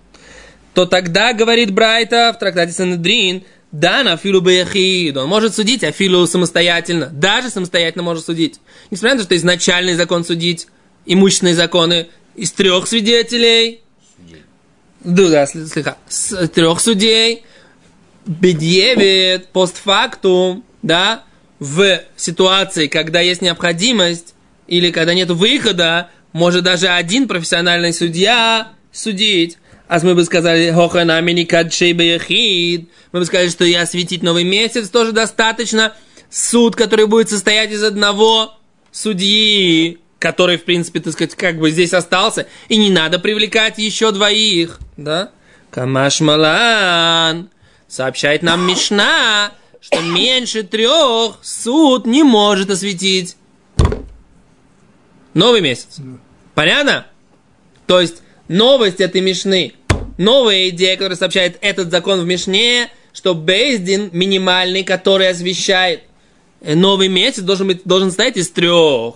то 0.78 0.86
тогда, 0.86 1.34
говорит 1.34 1.72
Брайта 1.72 2.32
в 2.36 2.38
трактате 2.38 2.72
Санедрин, 2.72 3.46
да, 3.72 4.04
на 4.04 4.16
филу 4.16 4.42
баяхид. 4.42 5.18
Он 5.18 5.28
может 5.28 5.56
судить, 5.56 5.84
а 5.84 5.92
филу 5.92 6.28
самостоятельно. 6.28 7.08
Даже 7.08 7.50
самостоятельно 7.50 8.04
может 8.04 8.26
судить. 8.26 8.60
Несмотря 8.92 9.16
на 9.16 9.22
то, 9.22 9.26
что 9.26 9.36
изначальный 9.38 9.96
закон 9.96 10.24
судить, 10.24 10.68
имущественные 11.08 11.56
законы 11.56 12.10
из 12.36 12.52
трех 12.52 12.86
свидетелей. 12.86 13.82
Да, 15.04 15.30
да, 15.30 15.48
слегка. 15.48 15.98
С 16.08 16.48
трех 16.50 16.80
судей. 16.80 17.42
Бедьевит 18.28 19.48
постфактум, 19.48 20.64
да, 20.84 21.24
в 21.58 22.04
ситуации, 22.16 22.86
когда 22.86 23.22
есть 23.22 23.42
необходимость 23.42 24.36
или 24.68 24.92
когда 24.92 25.16
нет 25.16 25.32
выхода, 25.32 26.12
может 26.34 26.64
даже 26.64 26.90
один 26.90 27.28
профессиональный 27.28 27.94
судья 27.94 28.74
судить. 28.92 29.58
А 29.88 30.00
мы 30.04 30.16
бы 30.16 30.26
сказали, 30.26 30.72
хоханамини 30.72 31.46
кадшей 31.46 31.94
бехид. 31.94 32.90
Мы 33.12 33.20
бы 33.20 33.26
сказали, 33.26 33.50
что 33.50 33.64
и 33.64 33.74
осветить 33.74 34.22
новый 34.22 34.44
месяц 34.44 34.90
тоже 34.90 35.14
достаточно. 35.14 35.94
Суд, 36.30 36.76
который 36.76 37.08
будет 37.08 37.30
состоять 37.30 37.72
из 37.72 37.84
одного 37.84 38.58
судьи, 38.92 40.00
который, 40.20 40.58
в 40.58 40.66
принципе, 40.66 41.00
так 41.00 41.14
сказать, 41.14 41.36
как 41.36 41.58
бы 41.58 41.72
здесь 41.72 41.94
остался. 41.94 42.48
И 42.68 42.76
не 42.76 42.90
надо 42.90 43.18
привлекать 43.18 43.78
еще 43.78 44.12
двоих. 44.12 44.80
Да? 44.98 45.32
Камаш 45.72 46.20
Малан 46.20 47.50
сообщает 47.88 48.44
нам 48.44 48.68
Мишна, 48.68 49.54
что 49.80 50.02
меньше 50.02 50.64
трех 50.64 51.38
суд 51.42 52.06
не 52.06 52.24
может 52.24 52.70
осветить. 52.70 53.38
Новый 55.34 55.62
месяц. 55.62 55.98
Понятно? 56.56 57.06
То 57.86 58.02
есть 58.02 58.22
новость 58.48 59.02
этой 59.02 59.22
Мишны, 59.22 59.74
новая 60.18 60.70
идея, 60.70 60.96
которая 60.96 61.18
сообщает 61.18 61.58
этот 61.62 61.92
закон 61.92 62.22
в 62.22 62.26
Мишне, 62.26 62.90
что 63.14 63.34
Бейздин 63.34 64.10
минимальный, 64.14 64.84
который 64.84 65.30
освещает 65.30 66.02
э, 66.62 66.76
новый 66.76 67.08
месяц, 67.08 67.42
должен, 67.42 67.68
быть, 67.68 67.82
должен 67.84 68.10
состоять 68.10 68.38
из 68.38 68.50
трех. 68.50 69.16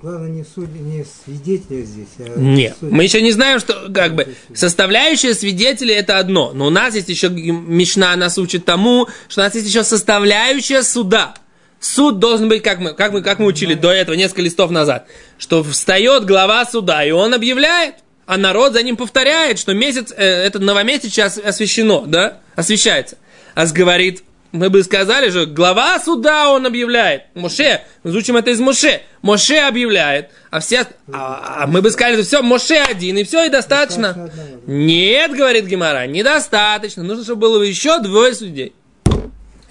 Главное 0.00 0.30
не, 0.30 0.44
судьи, 0.44 0.80
не 0.80 1.04
свидетели 1.04 1.82
здесь, 1.82 2.08
а 2.18 2.36
Нет, 2.36 2.76
судьи. 2.80 2.92
мы 2.92 3.04
еще 3.04 3.22
не 3.22 3.30
знаем, 3.30 3.60
что 3.60 3.88
как 3.94 4.16
бы 4.16 4.34
составляющая 4.52 5.32
свидетелей 5.32 5.94
это 5.94 6.18
одно, 6.18 6.52
но 6.52 6.66
у 6.66 6.70
нас 6.70 6.96
есть 6.96 7.08
еще 7.08 7.28
Мишна 7.28 8.16
нас 8.16 8.36
учит 8.36 8.64
тому, 8.64 9.08
что 9.28 9.42
у 9.42 9.44
нас 9.44 9.54
есть 9.54 9.68
еще 9.68 9.84
составляющая 9.84 10.82
суда. 10.82 11.34
Суд 11.78 12.18
должен 12.18 12.48
быть, 12.48 12.62
как 12.62 12.80
мы, 12.80 12.94
как 12.94 13.12
мы, 13.12 13.22
как 13.22 13.38
мы 13.38 13.46
учили 13.46 13.74
до 13.74 13.90
этого, 13.90 14.16
несколько 14.16 14.42
листов 14.42 14.72
назад, 14.72 15.06
что 15.38 15.62
встает 15.62 16.24
глава 16.24 16.64
суда, 16.64 17.04
и 17.04 17.12
он 17.12 17.32
объявляет, 17.32 17.96
а 18.26 18.36
народ 18.36 18.72
за 18.72 18.82
ним 18.82 18.96
повторяет, 18.96 19.58
что 19.58 19.74
месяц, 19.74 20.12
э, 20.16 20.24
этот 20.24 20.62
новомесяц 20.62 21.04
сейчас 21.04 21.38
освящено, 21.38 22.04
да, 22.06 22.38
освещается. 22.54 23.16
А 23.54 23.66
говорит, 23.66 24.22
мы 24.52 24.68
бы 24.68 24.82
сказали 24.82 25.30
же, 25.30 25.46
глава 25.46 25.98
суда 25.98 26.50
он 26.50 26.66
объявляет. 26.66 27.24
Моше, 27.34 27.82
мы 28.02 28.10
изучим 28.10 28.36
это 28.36 28.50
из 28.50 28.60
Моше. 28.60 29.02
Моше 29.22 29.58
объявляет, 29.58 30.30
а 30.50 30.60
все, 30.60 30.86
а, 31.12 31.62
а 31.62 31.66
мы 31.66 31.80
бы 31.80 31.90
сказали, 31.90 32.22
все, 32.22 32.42
Моше 32.42 32.76
один, 32.76 33.16
и 33.18 33.24
все, 33.24 33.46
и 33.46 33.48
достаточно. 33.48 34.30
Нет, 34.66 35.32
говорит 35.32 35.66
Гимара, 35.66 36.06
недостаточно. 36.06 37.02
Нужно, 37.02 37.24
чтобы 37.24 37.40
было 37.40 37.62
еще 37.62 37.98
двое 38.00 38.34
судей. 38.34 38.74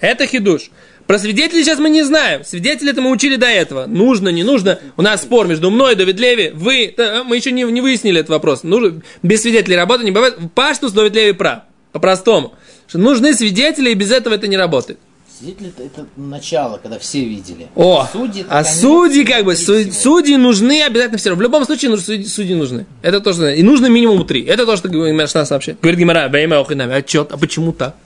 Это 0.00 0.26
хидуш. 0.26 0.70
Про 1.06 1.18
свидетелей 1.18 1.64
сейчас 1.64 1.78
мы 1.78 1.90
не 1.90 2.02
знаем. 2.02 2.44
Свидетели 2.44 2.90
это 2.90 3.00
мы 3.00 3.10
учили 3.10 3.36
до 3.36 3.46
этого. 3.46 3.86
Нужно, 3.86 4.28
не 4.28 4.44
нужно. 4.44 4.78
У 4.96 5.02
нас 5.02 5.22
спор 5.22 5.46
между 5.46 5.70
мной 5.70 5.92
и 5.92 5.96
Давид 5.96 6.18
Леви. 6.18 6.50
Вы, 6.54 6.94
мы 7.26 7.36
еще 7.36 7.52
не, 7.52 7.64
не 7.64 7.80
выяснили 7.80 8.20
этот 8.20 8.30
вопрос. 8.30 8.62
Нужно, 8.62 9.02
без 9.22 9.42
свидетелей 9.42 9.76
работать 9.76 10.04
не 10.04 10.10
бывает. 10.10 10.38
Паштус 10.54 10.92
Давид 10.92 11.14
Леви 11.14 11.32
прав. 11.32 11.60
По-простому. 11.92 12.54
Что 12.86 12.98
нужны 12.98 13.34
свидетели, 13.34 13.90
и 13.90 13.94
без 13.94 14.10
этого 14.10 14.34
это 14.34 14.46
не 14.46 14.56
работает. 14.56 14.98
Свидетели 15.38 15.70
это, 15.70 15.82
это 15.82 16.06
начало, 16.16 16.78
когда 16.78 16.98
все 16.98 17.24
видели. 17.24 17.68
О, 17.74 18.06
судьи, 18.12 18.46
а 18.48 18.64
судьи 18.64 19.24
как 19.24 19.44
бы, 19.44 19.56
суд, 19.56 19.92
судьи 19.92 20.36
нужны 20.36 20.82
обязательно 20.82 21.18
все 21.18 21.30
равно. 21.30 21.40
В 21.40 21.42
любом 21.42 21.64
случае 21.64 21.96
судьи, 21.98 22.24
судьи 22.24 22.54
нужны. 22.54 22.86
Это 23.02 23.20
то, 23.20 23.32
что 23.32 23.48
И 23.50 23.62
нужно 23.62 23.86
минимум 23.86 24.26
три. 24.26 24.44
Это 24.44 24.64
то, 24.66 24.76
что 24.76 24.88
Гимара 24.88 25.26
сообщает. 25.26 25.80
Говорит 25.80 26.00
Гимара, 26.00 26.28
время 26.28 26.60
охинами. 26.60 26.94
А 26.94 27.06
что? 27.06 27.26
А 27.30 27.36
почему 27.36 27.72
так? 27.72 27.96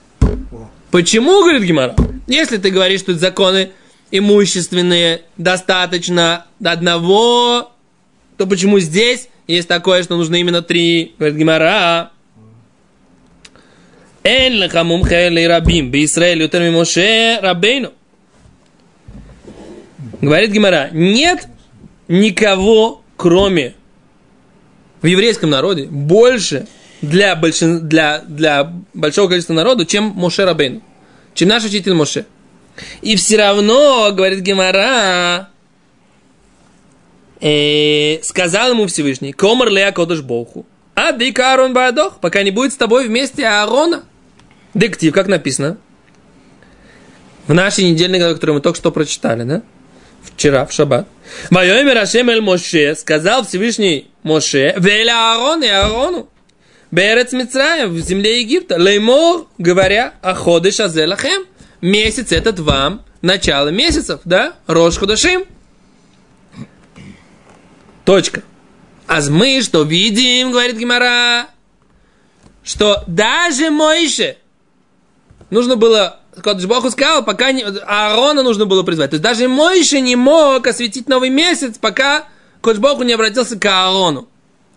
Почему, 0.91 1.41
говорит 1.43 1.63
Гимара? 1.63 1.95
Если 2.27 2.57
ты 2.57 2.69
говоришь, 2.69 3.01
что 3.01 3.13
законы 3.15 3.71
имущественные 4.11 5.23
достаточно 5.37 6.45
одного, 6.63 7.71
то 8.37 8.47
почему 8.47 8.79
здесь 8.79 9.29
есть 9.47 9.67
такое, 9.67 10.03
что 10.03 10.15
нужно 10.15 10.35
именно 10.35 10.61
три? 10.61 11.13
Говорит 11.17 11.37
Гимара. 11.37 12.11
Эн 14.23 14.53
леха 14.53 14.83
мумхе 14.83 15.29
рабим, 15.47 15.89
би 15.89 16.05
Исраэль 16.05 16.41
ютер 16.41 16.69
Моше 16.71 17.39
рабейну. 17.41 17.93
Говорит 20.21 20.51
Гимара, 20.51 20.89
нет 20.91 21.47
никого, 22.07 23.01
кроме 23.15 23.75
в 25.01 25.05
еврейском 25.05 25.49
народе, 25.49 25.85
больше 25.85 26.67
для, 27.01 27.35
большин, 27.35 27.87
для, 27.87 28.19
для 28.19 28.73
большого 28.93 29.27
количества 29.27 29.53
народу, 29.53 29.85
чем 29.85 30.05
Моше 30.15 30.45
Рабейн, 30.45 30.81
чем 31.33 31.49
наш 31.49 31.63
учитель 31.65 31.93
Моше. 31.93 32.25
И 33.01 33.15
все 33.15 33.37
равно, 33.37 34.11
говорит 34.11 34.39
Гемара, 34.39 35.49
э, 37.39 38.21
сказал 38.23 38.71
ему 38.71 38.87
Всевышний, 38.87 39.33
Комар 39.33 39.69
Лея 39.69 39.91
Кодыш 39.91 40.21
Боху, 40.21 40.65
а 40.95 41.11
Дика 41.11 41.51
Аарон 41.51 41.73
Баадох, 41.73 42.19
пока 42.19 42.43
не 42.43 42.51
будет 42.51 42.73
с 42.73 42.77
тобой 42.77 43.07
вместе 43.07 43.45
Аарона. 43.47 44.03
Дектив, 44.73 45.13
как 45.13 45.27
написано? 45.27 45.77
В 47.47 47.53
нашей 47.53 47.89
недельной 47.89 48.19
главе, 48.19 48.35
которую 48.35 48.55
мы 48.55 48.61
только 48.61 48.77
что 48.77 48.91
прочитали, 48.91 49.43
да? 49.43 49.61
Вчера, 50.21 50.65
в 50.65 50.73
шаббат. 50.73 51.07
Вайоми 51.49 51.91
Рашем 51.91 52.29
Эль 52.29 52.41
Моше, 52.41 52.95
сказал 52.95 53.45
Всевышний 53.45 54.11
Моше, 54.23 54.75
Веля 54.77 55.33
Аарон 55.33 55.63
и 55.63 55.67
Аарону, 55.67 56.29
Берец 56.91 57.33
Мицраем, 57.33 57.89
в 57.89 57.99
земле 57.99 58.41
Египта, 58.41 58.77
Леймор, 58.77 59.47
говоря, 59.57 60.13
Аходы 60.21 60.71
Шазелахем, 60.71 61.45
месяц 61.81 62.31
этот 62.31 62.59
вам, 62.59 63.03
начало 63.21 63.69
месяцев, 63.69 64.21
да? 64.23 64.53
Рош 64.67 64.97
Худашим. 64.97 65.45
Точка. 68.05 68.43
А 69.05 69.21
мы 69.29 69.61
что 69.61 69.83
видим, 69.83 70.51
говорит 70.51 70.77
Гимара, 70.77 71.47
что 72.63 73.03
даже 73.07 73.69
Моише 73.69 74.37
нужно 75.49 75.75
было, 75.75 76.19
Кодыш 76.41 76.65
Богу 76.65 76.89
сказал, 76.89 77.23
пока 77.23 77.51
не, 77.51 77.63
Аарона 77.63 78.43
нужно 78.43 78.65
было 78.65 78.83
призвать. 78.83 79.11
То 79.11 79.15
есть 79.15 79.23
даже 79.23 79.47
Моише 79.47 79.99
не 79.99 80.15
мог 80.15 80.65
осветить 80.67 81.09
новый 81.09 81.29
месяц, 81.29 81.77
пока 81.77 82.27
קדוש 82.61 82.79
ברוך 82.79 82.94
הוא 82.94 83.03
не 83.03 83.13
обратился 83.13 83.57
к 83.59 83.65
Аарону. 83.65 84.27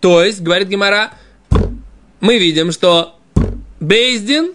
То 0.01 0.25
есть, 0.25 0.41
говорит 0.41 0.69
Гемара, 0.69 1.13
мы 2.21 2.39
видим, 2.39 2.73
что 2.73 3.15
בית 3.81 4.17
דין 4.17 4.53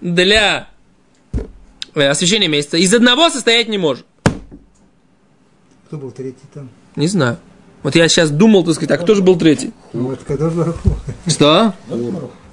для 0.00 0.68
э, 1.94 2.08
освещения 2.08 2.48
месяца 2.48 2.76
из 2.76 2.92
одного 2.92 3.30
состоять 3.30 3.68
не 3.68 3.78
может. 3.78 4.04
Кто 5.86 5.98
был 5.98 6.10
третий 6.10 6.46
там? 6.52 6.68
Не 6.96 7.06
знаю. 7.06 7.38
Вот 7.82 7.94
я 7.94 8.08
сейчас 8.08 8.30
думал, 8.30 8.64
так 8.64 8.74
сказать, 8.74 8.98
а 8.98 9.02
кто 9.02 9.14
же 9.14 9.22
был 9.22 9.36
третий? 9.36 9.72
Ну, 9.92 10.08
вот. 10.08 10.20
Что? 11.26 11.74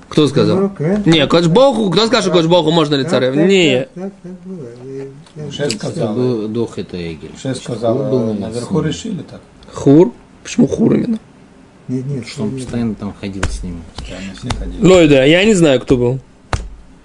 Кто 0.10 0.28
сказал? 0.28 0.72
А? 0.78 1.02
Не, 1.06 1.26
קדוש 1.26 1.48
ברוך 1.48 1.71
הוא, 1.71 1.90
кто 1.90 2.06
скажет, 2.06 2.26
что 2.26 2.34
קדוש 2.34 2.46
ברוך 2.46 2.62
הוא 2.62 2.72
можно 2.72 2.96
ли 2.96 3.04
так, 3.04 3.36
Не. 3.36 3.88
Шесть 5.52 5.78
сказал. 5.78 6.48
Дох 6.50 6.78
это 6.78 6.98
Эгель. 6.98 7.32
Шесть 7.42 7.64
сказал, 7.64 8.30
э, 8.30 8.34
наверху 8.34 8.82
решили 8.82 9.24
так. 9.24 9.42
Хур? 9.74 10.14
Почему 10.44 10.68
хур 10.68 10.94
именно? 10.94 11.20
Нет, 11.88 12.06
нет, 12.06 12.28
Что 12.28 12.44
он 12.44 12.52
нет. 12.52 12.62
постоянно 12.62 12.96
там 12.96 13.14
ходил 13.20 13.44
с 13.44 13.64
ним. 13.64 13.82
Ходили. 14.60 14.86
Лойда, 14.86 15.26
я 15.26 15.44
не 15.44 15.54
знаю, 15.54 15.82
кто 15.82 15.98
был. 15.98 16.20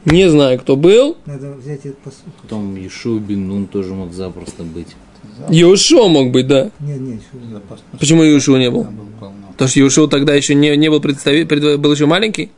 Не 0.04 0.28
знаю, 0.30 0.58
кто 0.60 0.76
был. 0.76 1.16
Надо 1.26 1.52
взять 1.52 1.80
это 1.84 1.96
послушать. 2.04 2.32
Потом 2.42 2.76
Ишу 2.86 3.18
Бин 3.18 3.66
тоже 3.66 3.94
мог 3.94 4.12
запросто 4.12 4.62
быть. 4.62 4.88
Иошуа 5.50 6.08
мог 6.08 6.30
быть, 6.30 6.46
да. 6.46 6.70
Нет, 6.80 7.00
нет, 7.00 7.20
Почему 7.98 8.22
Иошуа 8.24 8.58
не 8.58 8.70
был? 8.70 8.86
Потому 9.52 9.68
что 9.68 9.80
Иошуа 9.80 10.08
тогда 10.08 10.34
еще 10.34 10.54
не, 10.54 10.76
не 10.76 10.88
был 10.88 11.00
представитель, 11.00 11.76
был 11.78 11.92
еще 11.92 12.06
маленький. 12.06 12.50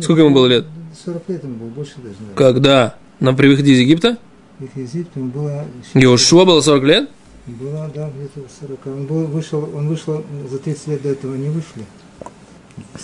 Сколько 0.00 0.22
ему 0.22 0.34
было 0.34 0.46
лет? 0.46 0.64
40 1.04 1.28
лет 1.28 1.44
ему 1.44 1.54
было, 1.56 1.68
больше 1.68 1.92
даже. 1.96 2.14
наверное. 2.20 2.34
Когда? 2.34 2.94
На 3.20 3.34
при 3.34 3.48
выходе 3.48 3.72
из 3.72 3.78
Египта? 3.80 4.18
Их 4.60 4.70
езит, 4.74 5.08
ему 5.14 5.28
было... 5.30 5.64
Иошуа 5.94 6.44
было 6.44 6.60
40 6.60 6.84
лет? 6.84 7.10
Было, 7.46 7.90
да, 7.94 8.10
где-то 8.10 8.40
40. 8.60 8.86
Он, 8.86 9.06
был, 9.06 9.26
вышел, 9.26 9.70
он 9.74 9.88
вышел, 9.88 10.24
за 10.50 10.58
30 10.58 10.86
лет 10.88 11.02
до 11.02 11.10
этого 11.10 11.36
не 11.36 11.48
вышли. 11.48 11.84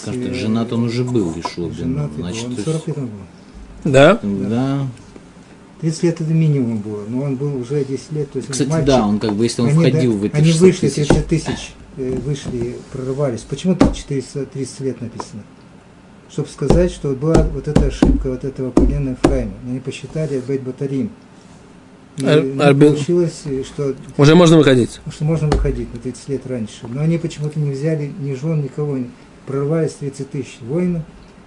Кажется, 0.04 0.34
женат 0.34 0.72
он 0.72 0.84
уже 0.84 1.04
был, 1.04 1.32
Ишу 1.38 1.68
Бин 1.68 1.68
Нун. 1.68 1.74
Женатый 1.74 2.16
был, 2.16 2.22
Значит, 2.24 2.44
он 2.46 2.56
то 2.56 2.62
40 2.62 2.74
есть, 2.74 2.86
лет 2.88 2.96
ему 2.96 3.06
было. 3.06 3.92
Да. 3.92 4.20
да. 4.22 4.86
30 5.80 6.02
лет 6.02 6.20
это 6.20 6.32
минимум 6.32 6.78
было, 6.78 7.04
но 7.08 7.22
он 7.22 7.36
был 7.36 7.56
уже 7.56 7.84
10 7.84 8.12
лет. 8.12 8.30
То 8.32 8.38
есть 8.38 8.48
он 8.48 8.52
Кстати, 8.52 8.68
мальчик. 8.68 8.86
да, 8.86 9.06
он 9.06 9.18
как 9.18 9.32
бы, 9.34 9.44
если 9.44 9.62
он 9.62 9.68
Они, 9.68 9.78
входил 9.78 10.12
да, 10.12 10.18
в 10.18 10.24
эти 10.24 10.34
Они 10.34 10.46
600 10.46 10.60
вышли, 10.60 10.88
тысяч, 10.88 11.08
30 11.08 11.26
тысяч 11.28 11.72
э, 11.96 12.18
вышли, 12.24 12.76
прорывались. 12.92 13.40
Почему 13.40 13.76
тут 13.76 13.94
430 13.94 14.80
лет 14.80 15.00
написано? 15.00 15.42
Чтобы 16.30 16.48
сказать, 16.48 16.90
что 16.90 17.10
была 17.14 17.42
вот 17.44 17.68
эта 17.68 17.86
ошибка 17.86 18.30
вот 18.30 18.44
этого 18.44 18.70
колена 18.70 19.10
Ефраима. 19.10 19.52
Они 19.66 19.80
посчитали 19.80 20.40
Бейт 20.40 20.62
Батарим. 20.62 21.10
И 22.18 22.24
Арбин- 22.24 22.92
получилось, 22.94 23.42
э, 23.46 23.62
что, 23.64 23.94
Уже 24.18 24.34
можно 24.34 24.58
выходить. 24.58 25.00
что 25.10 25.24
можно 25.24 25.48
выходить 25.48 25.92
на 25.94 26.00
30 26.00 26.28
лет 26.28 26.46
раньше. 26.46 26.86
Но 26.88 27.00
они 27.00 27.16
почему-то 27.18 27.58
не 27.58 27.70
взяли 27.72 28.12
ни 28.20 28.34
жен, 28.34 28.62
никого. 28.62 28.98
не- 28.98 29.10
Прорвались 29.46 29.92
30 29.94 30.30
тысяч 30.30 30.58
воинов 30.60 31.02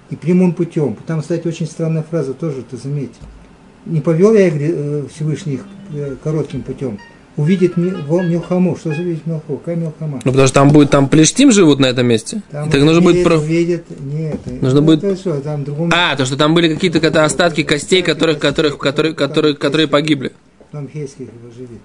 и 0.09 0.15
прямым 0.15 0.53
путем. 0.53 0.97
Там, 1.07 1.21
кстати, 1.21 1.47
очень 1.47 1.65
странная 1.65 2.03
фраза 2.03 2.33
тоже, 2.33 2.63
ты 2.69 2.77
заметь. 2.77 3.13
Не 3.85 4.01
повел 4.01 4.33
я 4.33 4.49
э, 4.49 5.05
Всевышний 5.13 5.53
их 5.53 5.65
э, 5.93 6.15
коротким 6.23 6.61
путем. 6.63 6.99
Увидит 7.37 7.75
Милхаму. 7.77 8.75
Что 8.77 8.93
за 8.93 9.01
увидеть 9.01 9.25
Милхаму? 9.25 9.57
Какая 9.59 9.75
Милхама? 9.75 10.21
Ну, 10.23 10.31
потому 10.31 10.47
что 10.47 10.53
там 10.55 10.69
будет, 10.71 10.89
там 10.89 11.09
плештим 11.09 11.51
живут 11.51 11.79
на 11.79 11.85
этом 11.87 12.07
месте. 12.07 12.41
Там 12.49 12.69
так 12.69 12.81
нужно 12.81 13.01
будет... 13.01 13.23
про- 13.23 13.37
увидит, 13.37 13.83
нет. 13.99 14.39
Нужно 14.61 14.79
ну, 14.79 14.85
будет- 14.85 15.03
это 15.03 15.15
что, 15.17 15.39
там 15.41 15.63
другом... 15.63 15.91
А, 15.93 16.15
то, 16.15 16.25
что 16.25 16.37
там 16.37 16.53
были 16.53 16.73
какие-то 16.73 17.23
остатки 17.23 17.63
костей, 17.63 18.01
которых, 18.01 18.39
которых, 18.39 18.77
которые, 18.77 19.13
которые, 19.13 19.55
которые 19.55 19.87
погибли. 19.87 20.31
Там 20.75 20.89
Хейских 20.89 21.27
его 21.27 21.53
живет. 21.55 21.79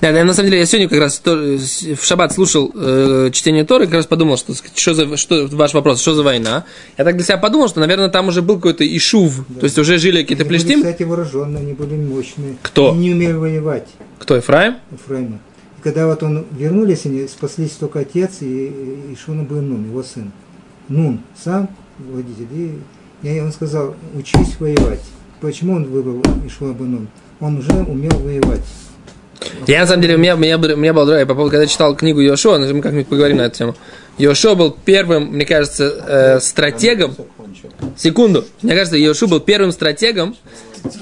Да, 0.00 0.12
да, 0.12 0.22
на 0.22 0.34
самом 0.34 0.50
деле, 0.50 0.60
я 0.60 0.66
сегодня 0.66 0.88
как 0.88 1.00
раз 1.00 1.20
в 1.24 2.04
шаббат 2.04 2.32
слушал 2.32 2.70
э, 2.72 3.30
чтение 3.32 3.64
Торы, 3.64 3.86
как 3.86 3.94
раз 3.94 4.06
подумал, 4.06 4.36
что, 4.36 4.54
что 4.54 4.94
за, 4.94 5.16
что, 5.16 5.48
ваш 5.48 5.74
вопрос, 5.74 6.00
что 6.00 6.14
за 6.14 6.22
война. 6.22 6.64
Я 6.96 7.02
так 7.02 7.16
для 7.16 7.24
себя 7.24 7.38
подумал, 7.38 7.68
что, 7.68 7.80
наверное, 7.80 8.08
там 8.08 8.28
уже 8.28 8.40
был 8.40 8.54
какой-то 8.54 8.84
ишув, 8.86 9.44
то 9.58 9.64
есть 9.64 9.76
уже 9.80 9.98
жили 9.98 10.22
какие-то 10.22 10.44
Они 10.44 10.48
были, 10.50 10.58
плештим. 10.60 10.78
кстати, 10.78 11.02
вооруженные, 11.02 11.62
они 11.62 11.72
были 11.72 11.96
мощные. 11.96 12.56
Кто? 12.62 12.92
Они 12.92 13.08
не 13.08 13.14
умели 13.14 13.32
воевать. 13.32 13.88
Кто, 14.20 14.36
Ефраим? 14.36 14.76
Ефраима. 14.92 15.40
И 15.78 15.82
когда 15.82 16.06
вот 16.06 16.22
он 16.22 16.46
вернулись, 16.52 17.04
они 17.06 17.26
спаслись 17.26 17.72
только 17.72 17.98
отец 17.98 18.42
и, 18.42 18.66
и 19.12 19.16
Шуна 19.16 19.42
был 19.42 19.60
Нун, 19.60 19.86
его 19.86 20.04
сын. 20.04 20.30
Нун 20.88 21.18
сам 21.42 21.68
водитель. 21.98 22.46
И, 22.52 22.78
и 23.28 23.40
он 23.40 23.50
сказал, 23.50 23.96
учись 24.14 24.60
воевать. 24.60 25.02
Почему 25.42 25.74
он 25.74 25.84
выбрал 25.86 26.22
Ишуа 26.46 26.72
Нун? 26.72 27.08
Он 27.40 27.58
уже 27.58 27.72
умел 27.72 28.12
воевать. 28.12 28.60
Я, 29.66 29.80
на 29.80 29.86
самом 29.88 30.02
деле, 30.02 30.14
у 30.14 30.18
меня, 30.18 30.36
у 30.36 30.38
меня, 30.38 30.56
у 30.56 30.76
меня 30.76 30.94
был 30.94 31.04
драйв 31.04 31.26
по 31.26 31.34
поводу, 31.34 31.50
когда 31.50 31.66
читал 31.66 31.96
книгу 31.96 32.20
Йошуа, 32.20 32.58
ну, 32.58 32.72
мы 32.72 32.80
как-нибудь 32.80 33.08
поговорим 33.08 33.38
на 33.38 33.42
эту 33.42 33.58
тему. 33.58 33.76
Йошуа 34.18 34.54
был 34.54 34.70
первым, 34.84 35.32
мне 35.32 35.44
кажется, 35.44 35.84
э, 36.06 36.40
стратегом. 36.40 37.16
Секунду. 37.96 38.44
Мне 38.62 38.74
кажется, 38.74 38.96
Иошуа 38.96 39.26
был 39.26 39.40
первым 39.40 39.72
стратегом, 39.72 40.36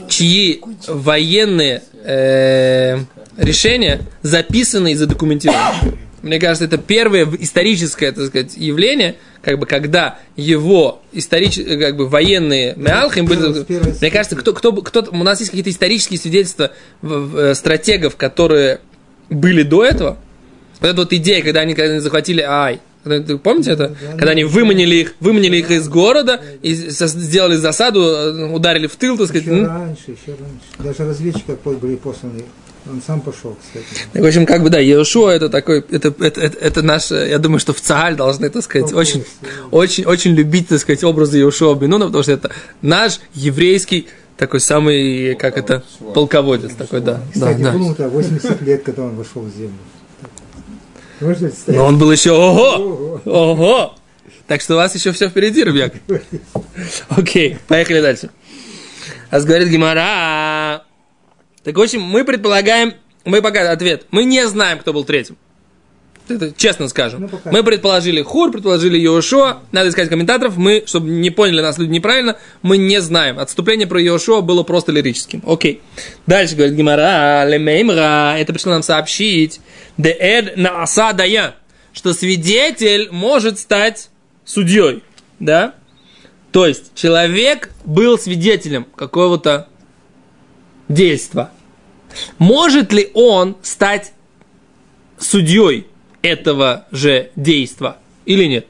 чьи 0.09 0.63
военные 0.89 1.83
э, 2.03 2.99
решения 3.37 4.01
записаны 4.23 4.93
и 4.93 4.95
задокументированы. 4.95 5.99
Мне 6.23 6.41
кажется, 6.41 6.65
это 6.65 6.79
первое 6.79 7.29
историческое, 7.41 8.13
так 8.13 8.29
сказать, 8.29 8.57
явление, 8.57 9.17
как 9.43 9.59
бы, 9.59 9.67
когда 9.67 10.19
его 10.37 11.01
исторические, 11.13 11.79
как 11.79 11.97
бы, 11.97 12.09
военные 12.09 12.75
меалхим 12.77 13.27
были... 13.27 13.65
Мне 14.01 14.11
кажется, 14.11 14.37
кто, 14.37 14.53
кто, 14.53 14.73
кто, 14.73 15.07
у 15.11 15.25
нас 15.25 15.41
есть 15.41 15.51
какие-то 15.51 15.71
исторические 15.71 16.19
свидетельства 16.19 16.73
э, 17.03 17.55
стратегов, 17.55 18.17
которые 18.17 18.81
были 19.31 19.63
до 19.63 19.85
этого. 19.85 20.19
Вот 20.81 20.89
эта 20.89 20.97
вот 21.01 21.13
идея, 21.13 21.43
когда 21.43 21.61
они, 21.61 21.75
когда 21.75 21.93
они 21.93 22.01
захватили 22.01 22.43
Ай. 22.43 22.81
Помните 23.43 23.71
это? 23.71 23.89
да, 23.89 24.11
Когда 24.13 24.33
они 24.33 24.45
выманили 24.45 24.97
их, 24.97 25.15
выманили 25.21 25.57
их 25.57 25.71
из 25.71 25.89
города 25.89 26.43
и 26.61 26.75
сделали 26.75 27.57
засаду, 27.57 28.03
э, 28.03 28.53
ударили 28.53 28.87
в 28.89 28.97
тыл, 28.97 29.17
так 29.17 29.29
сказать. 29.29 29.47
Еще 29.47 29.67
раньше, 29.67 30.03
еще 30.11 30.37
раньше. 30.39 30.99
Даже 30.99 31.09
разведчики 31.09 31.57
были 31.65 31.97
посланы. 31.97 32.45
Он 32.87 33.03
сам 33.07 33.21
пошел, 33.21 33.57
кстати. 33.61 33.85
Так, 34.13 34.23
в 34.23 34.27
общем, 34.27 34.47
как 34.47 34.63
бы, 34.63 34.71
да, 34.71 34.79
Иешуа 34.79 35.31
это 35.31 35.49
такой, 35.49 35.85
это, 35.91 36.15
это, 36.19 36.41
это, 36.41 36.59
это 36.59 36.83
наш, 36.83 37.11
я 37.11 37.39
думаю, 37.39 37.61
что 37.61 37.73
в 37.73 37.81
ЦААЛь 37.81 38.17
должны, 38.17 38.49
так 38.49 38.63
сказать, 38.63 38.93
очень, 38.93 39.25
очень, 39.71 40.05
очень 40.05 40.33
любить, 40.33 40.69
так 40.69 40.79
сказать, 40.79 41.05
образы 41.05 41.39
Иешуа 41.39 41.75
Бенуна, 41.75 42.07
потому 42.07 42.23
что 42.23 42.33
это 42.33 42.51
наш 42.81 43.21
еврейский 43.35 44.09
такой 44.37 44.61
самый, 44.61 45.35
как 45.35 45.59
это, 45.59 45.85
полководец 46.15 46.73
такой, 46.75 47.01
да. 47.01 47.15
Да, 47.15 47.23
Кстати, 47.33 47.61
да. 47.61 47.73
было 47.73 47.95
ему 47.95 48.11
80 48.11 48.63
лет, 48.63 48.83
когда 48.83 49.03
он 49.03 49.17
вошел 49.17 49.43
в 49.43 49.55
землю. 49.55 49.75
Но 51.67 51.85
он 51.85 51.99
был 51.99 52.11
еще, 52.11 52.33
ого, 52.33 53.21
ого. 53.27 53.95
Так 54.47 54.63
что 54.63 54.75
у 54.75 54.77
вас 54.79 54.95
еще 54.95 55.13
все 55.13 55.29
впереди, 55.29 55.63
ребят. 55.63 55.95
Окей, 57.11 57.59
поехали 57.69 58.01
дальше. 58.01 58.31
А 59.31 59.39
говорит 59.41 59.69
Гимара. 59.69 60.85
Так, 61.65 61.77
в 61.77 61.81
общем, 61.81 62.01
мы 62.03 62.25
предполагаем, 62.25 62.95
мы 63.25 63.43
пока 63.43 63.71
ответ, 63.71 64.07
мы 64.11 64.25
не 64.25 64.47
знаем, 64.47 64.79
кто 64.79 64.93
был 64.93 65.05
третьим. 65.05 65.37
Это 66.31 66.53
честно 66.57 66.89
скажем. 66.89 67.29
Ну. 67.31 67.41
Мы 67.51 67.65
предположили 67.65 68.23
Хур, 68.23 68.53
предположили 68.53 68.97
Йошуа. 68.99 69.63
Надо 69.73 69.89
искать 69.89 70.09
комментаторов. 70.09 70.57
Мы, 70.57 70.85
чтобы 70.87 71.09
не 71.09 71.31
поняли 71.31 71.61
нас 71.61 71.79
люди 71.79 71.91
неправильно, 71.91 72.37
мы 72.63 72.77
не 72.77 73.01
знаем. 73.01 73.39
Отступление 73.39 73.87
про 73.87 74.01
Йошуа 74.01 74.41
было 74.41 74.63
просто 74.63 74.93
лирическим. 74.93 75.43
Окей. 75.47 75.81
Дальше 76.27 76.55
говорит 76.55 76.77
Гимара, 76.77 77.45
лемеймра, 77.49 78.37
это 78.39 78.53
пришло 78.53 78.73
нам 78.73 78.83
сообщить, 78.83 79.61
де 79.99 80.11
эд 80.11 80.57
на 80.57 80.83
аса 80.83 81.13
дая, 81.13 81.57
что 81.93 82.15
свидетель 82.15 83.09
может 83.11 83.59
стать 83.59 84.11
судьей, 84.45 85.03
да? 85.41 85.75
То 86.53 86.67
есть 86.67 86.95
человек 86.95 87.71
был 87.85 88.19
свидетелем 88.19 88.87
какого-то 88.97 89.69
действия. 90.91 91.51
Может 92.39 92.93
ли 92.93 93.11
он 93.15 93.57
стать 93.63 94.13
судьей 95.19 95.87
этого 96.23 96.87
же 96.91 97.31
действия 97.37 97.97
или 98.27 98.45
нет? 98.45 98.67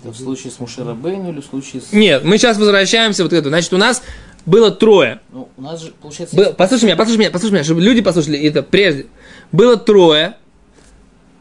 Это 0.00 0.12
в 0.12 0.16
случае 0.16 0.52
с 0.52 0.60
Мушерабейну 0.60 1.32
или 1.32 1.40
в 1.40 1.44
случае 1.44 1.82
с... 1.82 1.92
Нет, 1.92 2.24
мы 2.24 2.38
сейчас 2.38 2.56
возвращаемся 2.56 3.24
вот 3.24 3.30
к 3.30 3.32
этому. 3.32 3.50
Значит, 3.50 3.72
у 3.72 3.78
нас 3.78 4.02
было 4.46 4.70
трое. 4.70 5.20
Ну, 5.32 5.48
у 5.56 5.60
нас 5.60 5.82
же, 5.82 5.92
получается... 6.00 6.36
Было, 6.36 6.52
послушай 6.52 6.84
меня, 6.84 6.96
послушай 6.96 7.18
меня, 7.18 7.30
послушай 7.30 7.52
меня, 7.54 7.64
чтобы 7.64 7.82
люди 7.82 8.00
послушали 8.00 8.38
это 8.40 8.62
прежде. 8.62 9.06
Было 9.50 9.76
трое. 9.76 10.36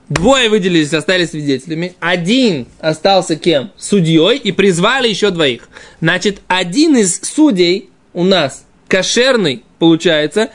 Двое 0.09 0.49
выделились, 0.49 0.93
остались 0.93 1.31
свидетелями. 1.31 1.93
Один 1.99 2.67
остался 2.79 3.35
кем? 3.35 3.71
Судьей 3.77 4.37
и 4.37 4.51
призвали 4.51 5.07
еще 5.07 5.29
двоих. 5.29 5.69
Значит, 6.01 6.41
один 6.47 6.95
из 6.97 7.19
судей 7.21 7.89
у 8.13 8.23
нас 8.23 8.65
кошерный, 8.87 9.63
получается, 9.79 10.49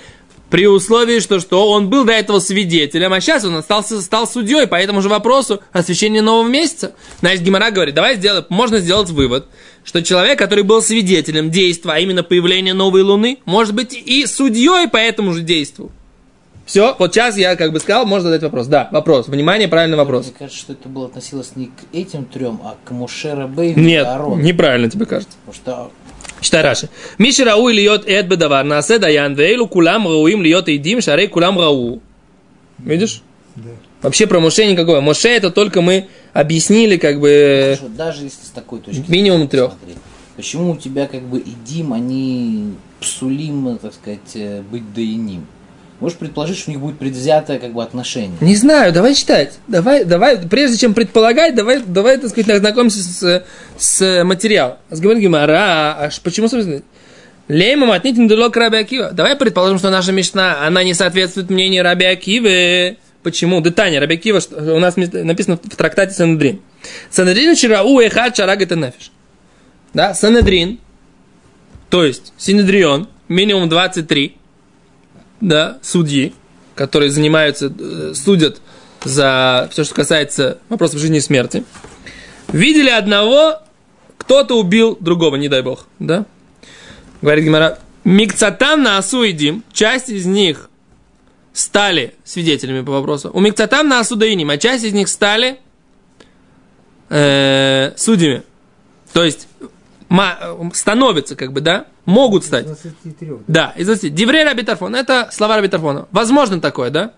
при 0.53 0.67
условии, 0.67 1.19
что, 1.21 1.41
что 1.41 1.71
он 1.71 1.89
был 1.89 2.05
до 2.05 2.13
этого 2.13 2.39
свидетелем, 2.39 3.13
а 3.15 3.21
сейчас 3.23 3.43
он 3.45 3.57
остался, 3.57 4.03
стал 4.03 4.27
судьей 4.27 4.67
по 4.67 4.75
этому 4.75 5.01
же 5.01 5.09
вопросу 5.09 5.63
освящения 5.73 6.21
нового 6.21 6.47
месяца. 6.47 6.93
Значит, 7.21 7.43
Гимара 7.43 7.71
говорит, 7.71 7.95
давай 7.95 8.17
сделаем, 8.17 8.45
можно 8.51 8.79
сделать 8.79 9.09
вывод, 9.09 9.47
что 9.83 10.03
человек, 10.03 10.39
который 10.39 10.63
был 10.63 10.83
свидетелем 10.83 11.51
действия, 11.51 11.93
а 11.93 11.99
именно 11.99 12.23
появления 12.23 12.75
новой 12.75 13.01
луны, 13.01 13.39
может 13.47 13.75
быть 13.75 13.95
и 13.95 14.27
судьей 14.27 14.89
по 14.89 14.99
этому 14.99 15.33
же 15.33 15.41
действию. 15.41 15.91
Все, 16.67 16.95
вот 16.99 17.13
сейчас 17.13 17.37
я 17.37 17.57
как 17.57 17.73
бы 17.73 17.81
сказал, 17.81 18.07
можно 18.07 18.29
задать 18.29 18.43
вопрос. 18.43 18.67
Да, 18.67 18.89
вопрос. 18.93 19.29
Внимание, 19.29 19.69
правильный 19.69 19.97
вопрос. 19.97 20.27
Мне 20.27 20.35
кажется, 20.39 20.59
что 20.59 20.73
это 20.75 20.89
было 20.89 21.07
относилось 21.07 21.57
не 21.57 21.67
к 21.67 21.95
этим 21.95 22.25
трем, 22.25 22.61
а 22.63 22.77
к 22.85 22.91
Мушера 22.93 23.47
Бейну 23.47 23.83
Нет, 23.83 24.05
и 24.05 24.09
Аарону. 24.09 24.41
неправильно 24.43 24.89
тебе 24.89 25.07
кажется. 25.07 25.35
Потому 25.45 25.91
что 25.91 25.93
Читай 26.41 26.63
Раши. 26.63 26.89
Миши 27.19 27.45
рау 27.45 27.69
льет 27.69 28.05
эд 28.07 28.27
бедавар, 28.27 28.65
насе 28.65 28.99
даян, 28.99 29.35
вейлу 29.35 29.69
кулам 29.69 30.07
рауим 30.07 30.43
льет 30.43 30.69
идим, 30.69 31.01
шарей 31.01 31.29
кулам 31.29 31.59
рау. 31.59 32.01
Видишь? 32.79 33.23
Да. 33.55 33.71
Вообще 34.03 34.27
про 34.27 34.41
Моше 34.41 34.67
никакого. 34.67 35.01
Моше 35.01 35.29
это 35.29 35.51
только 35.51 35.81
мы 35.83 36.09
объяснили 36.33 36.97
как 36.97 37.21
бы 37.21 37.77
Хорошо, 37.79 37.95
даже 37.97 38.25
если 38.25 38.45
с 38.45 38.51
такой 38.51 38.81
точки 38.81 39.05
минимум 39.09 39.47
трех. 39.47 39.71
посмотреть, 39.73 39.99
Почему 40.35 40.71
у 40.73 40.77
тебя 40.77 41.07
как 41.07 41.23
бы 41.23 41.39
и 41.39 41.53
Дим, 41.65 41.93
они 41.93 42.73
псулим, 43.01 43.79
так 43.81 43.93
сказать, 43.95 44.21
э, 44.35 44.63
быть 44.63 44.93
даиним? 44.95 45.47
Можешь 46.03 46.19
предположить, 46.19 46.59
что 46.59 46.71
у 46.71 46.73
них 46.73 46.81
будет 46.81 46.99
предвзятое 46.99 47.61
как 47.61 47.73
бы 47.73 47.81
отношение. 47.81 48.37
Не 48.41 48.57
знаю, 48.57 48.93
давай 48.93 49.15
читать. 49.15 49.61
Давай, 49.69 50.05
давай, 50.05 50.37
прежде 50.37 50.77
чем 50.77 50.95
предполагать, 50.95 51.55
давай, 51.55 51.81
давай, 51.81 52.19
так 52.19 52.31
сказать, 52.31 52.51
ознакомимся 52.51 53.05
с, 53.05 53.45
с 53.79 54.25
материалом. 54.25 54.79
С 54.91 55.01
Гимара, 55.01 55.95
а 55.97 56.11
ш- 56.11 56.21
почему, 56.25 56.49
собственно, 56.49 56.83
Лейма 57.47 57.87
матнитин 57.87 58.27
дулок 58.27 58.57
Раби 58.57 58.79
Акива. 58.79 59.13
Давай 59.13 59.37
предположим, 59.37 59.79
что 59.79 59.91
наша 59.91 60.11
мечта, 60.11 60.67
она 60.67 60.83
не 60.83 60.93
соответствует 60.93 61.51
мнению 61.51 61.85
Раби 61.85 62.07
Акивы. 62.07 62.97
Почему? 63.23 63.61
Да 63.61 63.71
Таня, 63.71 64.01
Раби 64.01 64.17
Акива, 64.17 64.41
у 64.51 64.81
нас 64.81 64.97
написано 64.97 65.57
в 65.57 65.77
трактате 65.77 66.15
Санедрин. 66.15 66.61
Санедрин 67.11 67.55
чирау 67.55 68.01
эхад 68.01 68.37
шараг 68.37 68.61
это 68.61 68.75
нефиш. 68.75 69.13
Да, 69.95 70.15
Санедрин, 70.15 70.81
то 71.91 72.05
есть 72.05 72.33
Синедрион, 72.37 73.09
минимум 73.29 73.69
23, 73.69 74.37
да, 75.43 75.79
судьи, 75.83 76.33
которые 76.75 77.11
занимаются, 77.11 77.67
э, 77.77 78.13
судят 78.15 78.63
за 79.05 79.69
все, 79.73 79.85
что 79.85 79.95
касается 79.95 80.59
вопросов 80.69 81.01
жизни 81.01 81.19
и 81.19 81.21
смерти, 81.21 81.65
видели 82.53 82.89
одного, 82.89 83.61
кто-то 84.17 84.59
убил 84.59 84.97
другого, 84.99 85.35
не 85.37 85.49
дай 85.49 85.63
бог, 85.63 85.87
да? 85.99 86.25
Говорит 87.21 87.45
Гимара, 87.45 87.79
Микцатам 88.05 88.85
на 88.85 88.99
Асуидим, 88.99 89.65
часть 89.73 90.09
из 90.09 90.27
них 90.27 90.71
стали 91.53 92.15
свидетелями 92.25 92.85
по 92.85 92.93
вопросу. 92.93 93.31
У 93.35 93.41
Микцатам 93.41 93.89
на 93.89 93.99
Асудаиним, 93.99 94.51
а 94.51 94.59
часть 94.59 94.85
из 94.85 94.93
них 94.93 95.09
стали 95.09 95.59
э, 97.11 97.93
судьями. 97.97 98.45
То 99.13 99.25
есть 99.25 99.49
становятся, 100.75 101.37
как 101.37 101.53
бы, 101.53 101.61
да, 101.61 101.87
могут 102.05 102.45
стать. 102.45 102.67
23. 102.67 103.31
Да, 103.47 103.73
из 103.77 103.87
20. 103.87 104.15
Диврей 104.15 104.45
Раби 104.45 104.63
Тарфон. 104.63 104.95
Это 104.95 105.29
слова 105.33 105.57
Раби 105.57 105.69
Тарфона. 105.69 106.07
Возможно 106.11 106.61
такое, 106.61 106.91
да? 106.91 107.13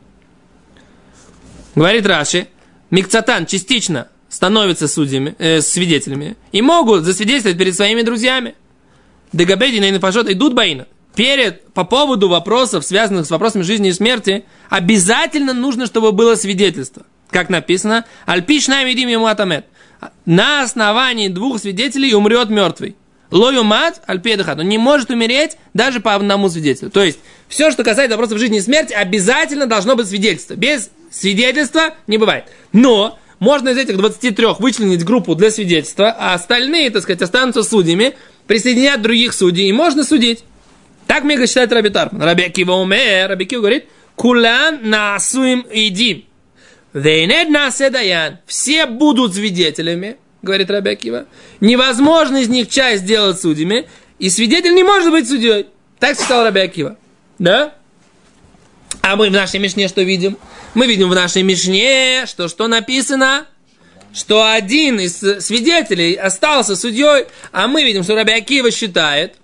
Говорит 1.75 2.07
Раши. 2.07 2.49
Микцатан 2.91 3.47
частично 3.47 4.09
становятся 4.29 4.89
судьями, 4.89 5.35
э, 5.39 5.61
свидетелями 5.61 6.37
и 6.53 6.63
могут 6.63 7.05
засвидетельствовать 7.05 7.59
перед 7.59 7.75
своими 7.75 8.03
друзьями. 8.03 8.55
Дегабеди 9.33 9.81
на 9.81 9.91
инфашот 9.91 10.29
идут 10.29 10.55
баина. 10.55 10.87
Перед, 11.17 11.73
по 11.73 11.85
поводу 11.85 12.29
вопросов, 12.29 12.85
связанных 12.85 13.27
с 13.27 13.31
вопросами 13.31 13.63
жизни 13.63 13.89
и 13.89 13.93
смерти, 13.93 14.45
обязательно 14.69 15.53
нужно, 15.53 15.87
чтобы 15.87 16.13
было 16.13 16.35
свидетельство. 16.35 17.05
Как 17.31 17.49
написано, 17.49 18.05
Альпиш 18.27 18.69
видим 18.69 19.09
ему 19.09 19.27
атамет. 19.27 19.67
На 20.27 20.63
основании 20.63 21.29
двух 21.29 21.61
свидетелей 21.61 22.15
умрет 22.15 22.51
мертвый. 22.51 22.97
Лоюмат 23.31 24.01
альпедахат. 24.07 24.61
Он 24.61 24.69
не 24.69 24.79
может 24.79 25.11
умереть 25.11 25.57
даже 25.75 26.01
по 26.01 26.15
одному 26.15 26.49
свидетелю. 26.49 26.91
То 26.91 27.03
есть, 27.03 27.19
все, 27.49 27.71
что 27.71 27.83
касается 27.83 28.17
вопросов 28.17 28.39
жизни 28.39 28.59
и 28.59 28.61
смерти, 28.61 28.93
обязательно 28.93 29.67
должно 29.67 29.97
быть 29.97 30.07
свидетельство. 30.07 30.55
Без 30.55 30.91
свидетельства 31.11 31.95
не 32.07 32.19
бывает. 32.19 32.45
Но 32.73 33.19
можно 33.41 33.71
из 33.71 33.79
этих 33.79 33.97
23 33.97 34.47
вычленить 34.59 35.05
группу 35.05 35.35
для 35.35 35.51
свидетельства, 35.51 36.15
а 36.17 36.35
остальные, 36.35 36.91
так 36.91 37.03
сказать, 37.03 37.23
останутся 37.23 37.63
судьями, 37.63 38.15
присоединят 38.47 39.03
других 39.03 39.35
судей, 39.35 39.69
и 39.69 39.73
можно 39.73 40.05
судить. 40.05 40.45
Так 41.07 41.25
Мега 41.25 41.47
считает 41.47 41.73
Раби 41.73 41.91
Тарфан. 41.91 42.23
Раби 42.23 42.53
умер, 42.65 43.29
Раби 43.29 43.45
говорит, 43.45 43.87
кулан 44.17 44.79
насуим 44.83 45.67
идим. 45.71 46.25
Наседаян. 46.95 48.39
Все 48.47 48.87
будут 48.87 49.35
свидетелями, 49.35 50.17
говорит 50.43 50.71
Раби 50.71 50.91
Акива. 50.91 51.27
Невозможно 51.61 52.39
из 52.39 52.49
них 52.49 52.69
часть 52.69 53.03
сделать 53.03 53.41
судьями, 53.41 53.89
и 54.19 54.31
свидетель 54.31 54.75
не 54.75 54.85
может 54.85 55.11
быть 55.11 55.29
судьей. 55.29 55.67
Так 55.99 56.17
сказал 56.17 56.45
Раби 56.45 56.61
Акива. 56.61 56.97
Да? 57.39 57.75
А 59.03 59.17
мы 59.17 59.29
в 59.29 59.33
нашей 59.33 59.59
Мишне 59.59 59.89
что 59.89 60.03
видим? 60.03 60.39
Мы 60.75 60.87
видим 60.87 61.11
в 61.11 61.15
нашей 61.15 61.43
Мишне, 61.43 62.25
что 62.27 62.49
что 62.49 62.69
написано? 62.69 63.47
Что 64.13 64.49
один 64.49 65.01
из 65.01 65.19
свидетелей 65.19 66.15
остался 66.15 66.77
судьей, 66.77 67.27
а 67.51 67.67
мы 67.67 67.83
видим, 67.83 68.05
что 68.05 68.15
Раби 68.15 68.33
считает, 68.71 69.35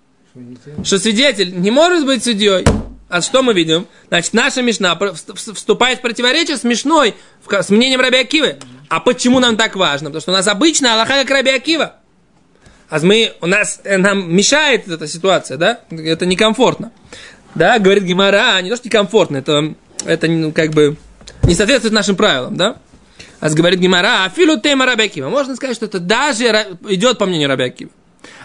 что 0.84 0.98
свидетель 1.00 1.52
не 1.52 1.72
может 1.72 2.06
быть 2.06 2.22
судьей. 2.22 2.64
А 3.10 3.20
что 3.22 3.42
мы 3.42 3.54
видим? 3.54 3.88
Значит, 4.06 4.32
наша 4.34 4.62
Мишна 4.62 4.96
вступает 5.34 5.98
в 5.98 6.02
противоречие 6.02 6.56
с 6.56 6.62
Мишной, 6.62 7.16
с 7.50 7.68
мнением 7.68 8.00
Раби 8.00 8.18
Акивы. 8.18 8.58
А 8.88 9.00
почему 9.00 9.40
нам 9.40 9.56
так 9.56 9.74
важно? 9.74 10.10
Потому 10.10 10.20
что 10.20 10.30
у 10.30 10.34
нас 10.34 10.46
обычно 10.46 10.94
Аллаха 10.94 11.14
как 11.14 11.30
Раби 11.30 11.50
Акива. 11.50 11.96
А 12.88 13.00
мы, 13.00 13.32
у 13.40 13.46
нас, 13.46 13.80
э, 13.82 13.96
нам 13.96 14.32
мешает 14.32 14.88
эта 14.88 15.08
ситуация, 15.08 15.56
да? 15.56 15.80
Это 15.90 16.24
некомфортно. 16.24 16.92
Да, 17.56 17.80
говорит 17.80 18.04
Гимара, 18.04 18.60
не 18.62 18.70
то, 18.70 18.76
что 18.76 18.86
некомфортно, 18.86 19.38
это, 19.38 19.74
это 20.04 20.28
ну, 20.28 20.52
как 20.52 20.70
бы 20.70 20.96
не 21.42 21.54
соответствует 21.56 21.92
нашим 21.92 22.14
правилам, 22.14 22.56
да? 22.56 22.76
А 23.40 23.50
говорит 23.50 23.80
Гимара, 23.80 24.24
афилу 24.24 24.60
тема 24.60 24.86
Раби 24.86 25.04
Акива. 25.04 25.28
Можно 25.28 25.56
сказать, 25.56 25.74
что 25.74 25.86
это 25.86 25.98
даже 25.98 26.44
идет 26.88 27.18
по 27.18 27.26
мнению 27.26 27.48
Раби 27.48 27.64
Акива. 27.64 27.90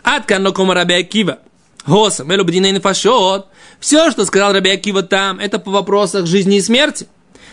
Ад 0.04 0.26
канокома 0.26 0.74
Раби 0.74 0.96
Акива. 0.96 1.38
Госам, 1.86 2.32
элу 2.32 2.44
бдинейн 2.44 2.82
фашот. 2.82 3.48
Все, 3.80 4.12
что 4.12 4.26
сказал 4.26 4.54
Раби 4.54 4.70
Акива 4.70 5.04
там, 5.04 5.40
это 5.40 5.60
по 5.60 5.72
вопросах 5.72 6.26
жизни 6.26 6.58
и 6.58 6.62
смерти. 6.62 7.08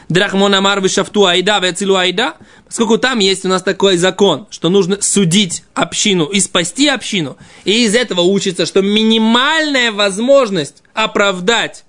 Драхмон 0.08 0.54
амар 0.54 0.80
вишафту 0.80 1.26
айда 1.26 1.58
вецилу 1.58 1.96
айда. 1.96 2.36
Поскольку 2.66 2.98
там 2.98 3.18
есть 3.18 3.44
у 3.44 3.48
нас 3.48 3.62
такой 3.62 3.96
закон, 3.96 4.46
что 4.50 4.68
нужно 4.68 5.00
судить 5.00 5.64
общину 5.74 6.26
и 6.26 6.40
спасти 6.40 6.88
общину. 6.88 7.36
И 7.64 7.84
из 7.84 7.94
этого 7.94 8.22
учится, 8.22 8.66
что 8.66 8.82
минимальная 8.82 9.92
возможность 9.92 10.82
оправдать, 10.94 11.84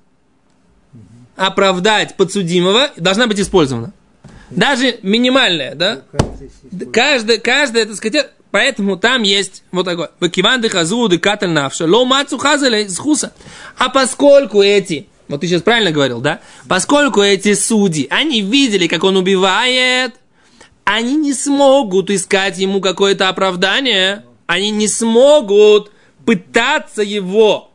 оправдать 1.35 2.15
подсудимого 2.15 2.91
должна 2.97 3.27
быть 3.27 3.39
использована. 3.39 3.93
Даже 4.49 4.99
минимальная, 5.01 5.75
да? 5.75 6.03
Каждый, 6.91 7.39
каждый, 7.39 7.85
так 7.85 7.95
сказать, 7.95 8.29
поэтому 8.53 8.97
там 8.97 9.23
есть 9.23 9.63
вот 9.71 9.85
такой. 9.85 10.09
Вакиванды 10.19 10.69
хазуды 10.69 11.17
каталь 11.17 11.49
ло 11.79 12.05
мацу 12.05 12.37
хазаля 12.37 12.81
из 12.81 12.95
хуса. 12.99 13.33
А 13.79 13.89
поскольку 13.89 14.61
эти, 14.61 15.07
вот 15.27 15.41
ты 15.41 15.47
сейчас 15.47 15.63
правильно 15.63 15.89
говорил, 15.91 16.21
да? 16.21 16.39
Поскольку 16.69 17.21
эти 17.21 17.55
судьи, 17.55 18.05
они 18.11 18.41
видели, 18.41 18.85
как 18.85 19.03
он 19.05 19.17
убивает, 19.17 20.13
они 20.83 21.15
не 21.15 21.33
смогут 21.33 22.11
искать 22.11 22.59
ему 22.59 22.79
какое-то 22.79 23.27
оправдание, 23.27 24.23
они 24.45 24.69
не 24.69 24.87
смогут 24.87 25.91
пытаться 26.23 27.01
его 27.01 27.71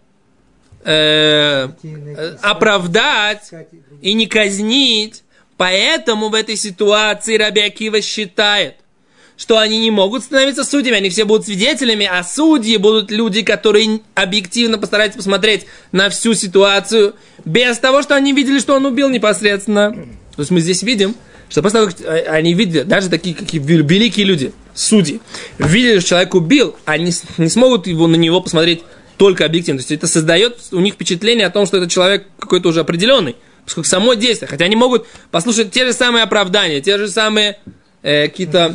э, 0.85 1.71
оправдать 2.41 3.51
и 4.01 4.13
не 4.13 4.27
казнить. 4.27 5.25
Поэтому 5.57 6.29
в 6.29 6.35
этой 6.35 6.55
ситуации 6.55 7.37
Раби 7.37 7.63
Акива 7.63 8.01
считает, 8.01 8.77
что 9.39 9.59
они 9.59 9.79
не 9.79 9.91
могут 9.91 10.25
становиться 10.25 10.65
судьями, 10.65 10.99
они 10.99 11.11
все 11.11 11.25
будут 11.25 11.47
свидетелями, 11.47 12.05
а 12.11 12.25
судьи 12.25 12.77
будут 12.77 13.13
люди, 13.13 13.43
которые 13.43 14.01
объективно 14.15 14.79
постараются 14.79 15.17
посмотреть 15.17 15.65
на 15.93 16.11
всю 16.11 16.35
ситуацию, 16.35 17.15
без 17.45 17.79
того, 17.79 18.03
что 18.03 18.17
они 18.17 18.33
видели, 18.33 18.59
что 18.59 18.75
он 18.75 18.85
убил 18.85 19.09
непосредственно. 19.09 19.93
То 20.35 20.43
есть 20.43 20.51
мы 20.51 20.61
здесь 20.61 20.83
видим, 20.83 21.15
что 21.49 21.63
после 21.63 21.81
того, 21.81 21.91
как 21.93 22.01
э, 22.01 22.25
они 22.29 22.53
видели, 22.53 22.83
даже 22.83 23.09
такие 23.09 23.35
какие 23.35 23.61
великие 23.61 24.27
люди, 24.27 24.53
судьи, 24.75 25.21
видели, 25.59 26.01
что 26.01 26.11
человек 26.11 26.35
убил, 26.35 26.77
они 26.85 27.13
не 27.39 27.49
смогут 27.49 27.87
его, 27.87 28.09
на 28.09 28.17
него 28.17 28.41
посмотреть 28.41 28.83
только 29.19 29.45
объективно. 29.45 29.79
То 29.79 29.83
есть 29.83 29.93
это 29.93 30.09
создает 30.09 30.59
у 30.73 30.81
них 30.81 30.95
впечатление 30.95 31.47
о 31.47 31.51
том, 31.51 31.65
что 31.65 31.77
этот 31.77 31.91
человек 31.91 32.27
какой-то 32.41 32.71
уже 32.71 32.81
определенный. 32.81 33.37
Поскольку 33.65 33.89
само 33.89 34.15
действие, 34.15 34.49
хотя 34.49 34.65
они 34.65 34.77
могут 34.77 35.07
послушать 35.31 35.71
те 35.71 35.85
же 35.85 35.93
самые 35.93 36.25
оправдания, 36.25 36.81
те 36.81 36.97
же 36.99 37.07
самые 37.07 37.59
э, 38.09 38.29
какие-то... 38.29 38.75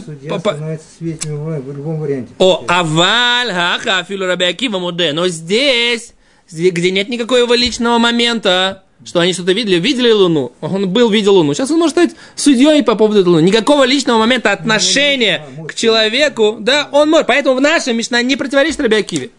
Свидетелем 0.97 1.61
в 1.61 1.75
любом 1.75 1.99
варианте. 1.99 2.31
О, 2.37 2.63
аваль, 2.67 3.51
хаха, 3.51 4.05
филу 4.07 4.25
рабиакива 4.25 4.79
муде. 4.79 5.11
Но 5.13 5.27
здесь, 5.27 6.13
где 6.51 6.91
нет 6.91 7.09
никакого 7.09 7.53
личного 7.53 7.97
момента, 7.97 8.83
что 9.05 9.19
они 9.19 9.33
что-то 9.33 9.53
видели, 9.53 9.79
видели 9.79 10.11
Луну, 10.11 10.53
он 10.61 10.87
был, 10.89 11.09
видел 11.09 11.35
Луну. 11.35 11.53
Сейчас 11.53 11.71
он 11.71 11.79
может 11.79 11.95
стать 11.95 12.11
судьей 12.35 12.83
по 12.83 12.95
поводу 12.95 13.29
Луны. 13.29 13.41
Никакого 13.41 13.83
личного 13.85 14.19
момента 14.19 14.51
отношения 14.51 15.45
к 15.67 15.73
человеку, 15.73 16.57
да, 16.59 16.87
он 16.91 17.09
может. 17.09 17.27
Поэтому 17.27 17.55
в 17.55 17.61
нашем 17.61 17.97
Мишна 17.97 18.21
не 18.21 18.35
противоречит 18.35 18.79
Рабиакиве. 18.79 19.31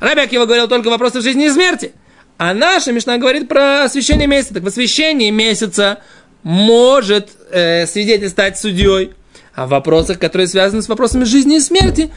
Рабиакива 0.00 0.46
говорил 0.46 0.68
только 0.68 0.88
вопросы 0.88 1.20
жизни 1.20 1.46
и 1.46 1.50
смерти. 1.50 1.92
А 2.38 2.52
наша 2.52 2.92
Мишна 2.92 3.18
говорит 3.18 3.46
про 3.48 3.84
освящение 3.84 4.26
месяца. 4.26 4.54
Так 4.54 4.64
в 4.64 4.66
освящении 4.66 5.30
месяца 5.30 6.00
может 6.42 7.28
э, 7.50 7.86
свидетель 7.86 8.28
стать 8.28 8.58
судьей. 8.58 9.12
А 9.54 9.66
в 9.66 9.70
вопросах, 9.70 10.18
которые 10.18 10.48
связаны 10.48 10.82
с 10.82 10.88
вопросами 10.88 11.24
жизни 11.24 11.56
и 11.56 11.60
смерти, 11.60 12.10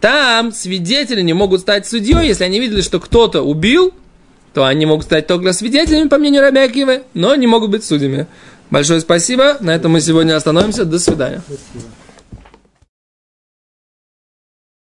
там 0.00 0.52
свидетели 0.52 1.22
не 1.22 1.32
могут 1.32 1.62
стать 1.62 1.86
судьей, 1.86 2.28
если 2.28 2.44
они 2.44 2.60
видели, 2.60 2.82
что 2.82 3.00
кто-то 3.00 3.42
убил, 3.42 3.92
то 4.54 4.64
они 4.64 4.86
могут 4.86 5.06
стать 5.06 5.26
только 5.26 5.52
свидетелями, 5.52 6.08
по 6.08 6.18
мнению 6.18 6.42
Раби 6.42 6.60
Акивы, 6.60 7.02
но 7.14 7.34
не 7.34 7.46
могут 7.46 7.70
быть 7.70 7.84
судьями. 7.84 8.26
Большое 8.70 9.00
спасибо. 9.00 9.56
На 9.60 9.74
этом 9.74 9.92
мы 9.92 10.00
сегодня 10.00 10.36
остановимся. 10.36 10.84
До 10.84 10.98
свидания. 10.98 11.42